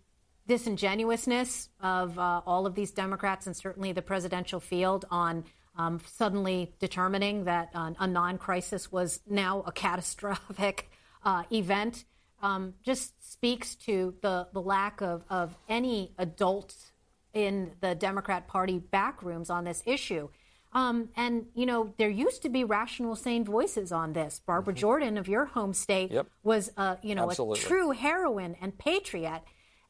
[0.48, 5.46] disingenuousness of uh, all of these Democrats and certainly the presidential field on
[5.78, 10.90] um, suddenly determining that uh, a non crisis was now a catastrophic
[11.24, 12.04] uh, event
[12.42, 16.92] um, just speaks to the, the lack of, of any adults
[17.34, 20.30] in the Democrat Party backrooms on this issue.
[20.72, 24.42] Um, and, you know, there used to be rational, sane voices on this.
[24.46, 24.82] Barbara mm-hmm.
[24.82, 26.28] Jordan of your home state yep.
[26.44, 27.60] was, uh, you know, Absolutely.
[27.60, 29.42] a true heroine and patriot.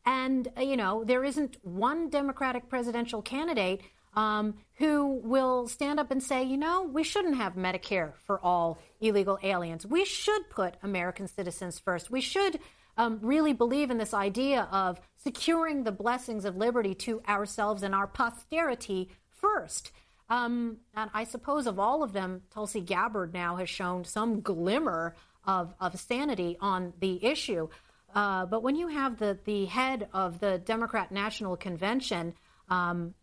[0.05, 3.81] And, uh, you know, there isn't one Democratic presidential candidate
[4.15, 8.79] um, who will stand up and say, you know, we shouldn't have Medicare for all
[9.01, 9.85] illegal aliens.
[9.85, 12.09] We should put American citizens first.
[12.09, 12.59] We should
[12.97, 17.95] um, really believe in this idea of securing the blessings of liberty to ourselves and
[17.95, 19.91] our posterity first.
[20.29, 25.15] Um, and I suppose of all of them, Tulsi Gabbard now has shown some glimmer
[25.45, 27.69] of, of sanity on the issue.
[28.13, 32.33] Uh, but when you have the, the head of the Democrat National Convention,
[32.69, 33.13] um,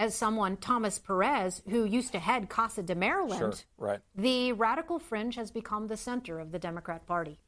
[0.00, 4.00] as someone, Thomas Perez, who used to head Casa de Maryland, sure, right.
[4.16, 7.38] the radical fringe has become the center of the Democrat Party.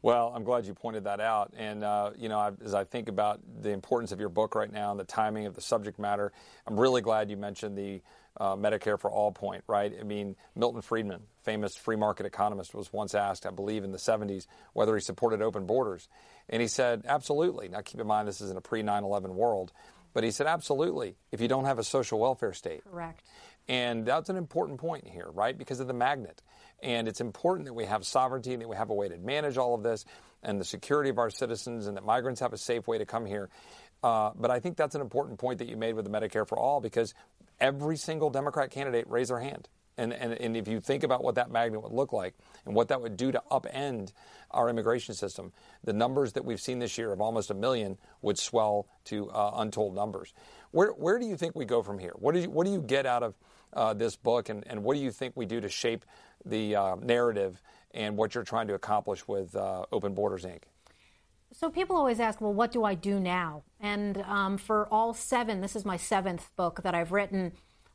[0.00, 1.52] Well, I'm glad you pointed that out.
[1.54, 4.72] And, uh, you know, I, as I think about the importance of your book right
[4.72, 6.32] now and the timing of the subject matter,
[6.66, 8.00] I'm really glad you mentioned the
[8.38, 9.92] uh, Medicare for all point, right?
[10.00, 13.98] I mean, Milton Friedman, famous free market economist, was once asked, I believe in the
[13.98, 16.08] 70s, whether he supported open borders.
[16.48, 17.68] And he said, absolutely.
[17.68, 19.72] Now, keep in mind, this is in a pre 9 11 world.
[20.12, 22.82] But he said, absolutely, if you don't have a social welfare state.
[22.84, 23.22] Correct.
[23.68, 25.56] And that's an important point here, right?
[25.56, 26.42] Because of the magnet.
[26.82, 29.56] And it's important that we have sovereignty and that we have a way to manage
[29.56, 30.04] all of this
[30.42, 33.24] and the security of our citizens and that migrants have a safe way to come
[33.24, 33.48] here.
[34.02, 36.58] Uh, but I think that's an important point that you made with the Medicare for
[36.58, 37.14] All because
[37.60, 39.68] every single Democrat candidate raised their hand.
[39.98, 42.34] And, and, and if you think about what that magnet would look like
[42.64, 44.12] and what that would do to upend
[44.50, 45.52] our immigration system,
[45.84, 49.52] the numbers that we've seen this year of almost a million would swell to uh,
[49.56, 50.32] untold numbers.
[50.70, 52.12] Where, where do you think we go from here?
[52.14, 53.34] What do you, what do you get out of
[53.74, 56.04] uh, this book, and, and what do you think we do to shape
[56.44, 57.62] the uh, narrative
[57.92, 60.62] and what you're trying to accomplish with uh, Open Borders Inc.?
[61.54, 63.64] So people always ask, well, what do I do now?
[63.78, 67.52] And um, for all seven, this is my seventh book that I've written.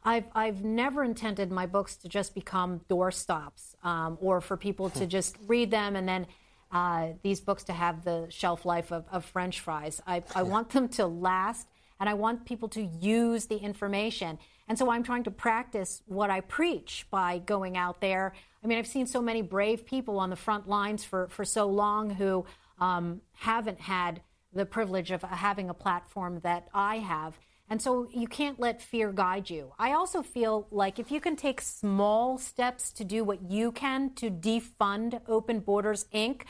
[0.07, 5.05] I've, I've never intended my books to just become doorstops um, or for people to
[5.05, 6.27] just read them and then
[6.71, 10.01] uh, these books to have the shelf life of, of French fries.
[10.07, 11.67] I, I want them to last
[11.99, 14.39] and I want people to use the information.
[14.69, 18.33] And so I'm trying to practice what I preach by going out there.
[18.63, 21.67] I mean, I've seen so many brave people on the front lines for, for so
[21.67, 22.45] long who
[22.79, 24.21] um, haven't had
[24.53, 27.37] the privilege of having a platform that I have.
[27.70, 29.74] And so you can't let fear guide you.
[29.78, 34.13] I also feel like if you can take small steps to do what you can
[34.15, 36.43] to defund Open Borders Inc.,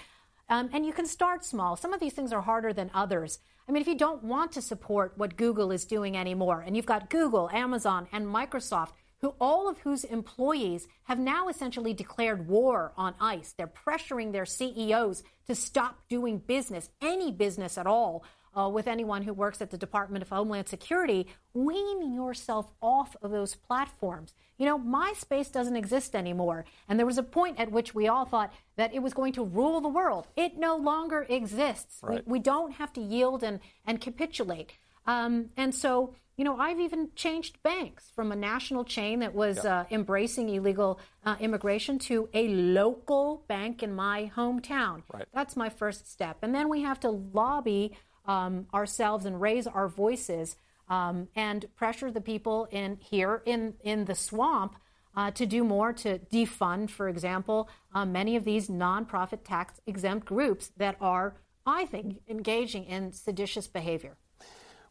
[0.50, 1.76] um, and you can start small.
[1.76, 3.40] Some of these things are harder than others.
[3.68, 6.86] I mean, if you don't want to support what Google is doing anymore, and you've
[6.86, 12.94] got Google, Amazon, and Microsoft, who all of whose employees have now essentially declared war
[12.96, 13.54] on ICE.
[13.58, 18.24] They're pressuring their CEOs to stop doing business, any business at all,
[18.58, 23.32] uh, with anyone who works at the Department of Homeland Security, wean yourself off of
[23.32, 24.34] those platforms.
[24.58, 26.66] You know, MySpace doesn't exist anymore.
[26.90, 29.44] And there was a point at which we all thought that it was going to
[29.44, 30.28] rule the world.
[30.36, 32.00] It no longer exists.
[32.02, 32.26] Right.
[32.26, 34.74] We, we, don't have to yield and, and capitulate.
[35.06, 39.62] Um, and so, you know, I've even changed banks from a national chain that was
[39.64, 39.82] yeah.
[39.82, 45.04] uh, embracing illegal uh, immigration to a local bank in my hometown.
[45.14, 45.26] Right.
[45.34, 46.38] That's my first step.
[46.42, 47.94] And then we have to lobby
[48.28, 50.56] um, ourselves and raise our voices
[50.90, 54.76] um, and pressure the people in here in, in the swamp
[55.16, 60.26] uh, to do more to defund, for example, uh, many of these nonprofit tax exempt
[60.26, 64.18] groups that are, I think, engaging in seditious behavior.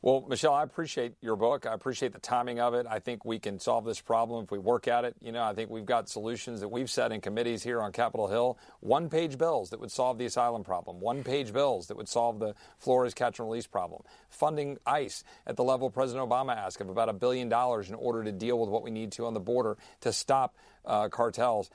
[0.03, 1.67] Well, Michelle, I appreciate your book.
[1.67, 2.87] I appreciate the timing of it.
[2.89, 5.17] I think we can solve this problem if we work at it.
[5.23, 8.29] You know, I think we've got solutions that we've set in committees here on Capitol
[8.29, 8.59] Hill.
[8.81, 12.39] One page bills that would solve the asylum problem, one page bills that would solve
[12.39, 16.91] the Flores catch and release problem, funding ICE at the level President Obama asked of
[16.91, 19.41] about a billion dollars in order to deal with what we need to on the
[19.41, 21.71] border to stop uh, cartels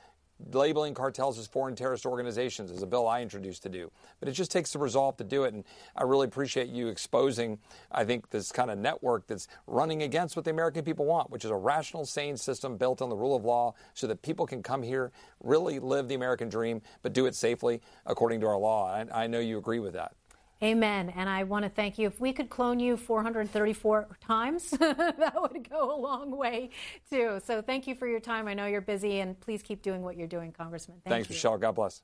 [0.52, 3.90] labeling cartels as foreign terrorist organizations is a bill I introduced to do.
[4.20, 5.54] But it just takes the resolve to do it.
[5.54, 5.64] And
[5.96, 7.58] I really appreciate you exposing,
[7.90, 11.44] I think, this kind of network that's running against what the American people want, which
[11.44, 14.62] is a rational, sane system built on the rule of law so that people can
[14.62, 15.12] come here,
[15.42, 18.86] really live the American dream, but do it safely according to our law.
[18.92, 20.14] I, I know you agree with that.
[20.62, 21.12] Amen.
[21.16, 22.06] And I want to thank you.
[22.06, 26.70] If we could clone you 434 times, that would go a long way,
[27.10, 27.40] too.
[27.44, 28.46] So thank you for your time.
[28.46, 30.98] I know you're busy, and please keep doing what you're doing, Congressman.
[31.04, 31.34] Thank Thanks, you.
[31.34, 31.58] Michelle.
[31.58, 32.02] God bless.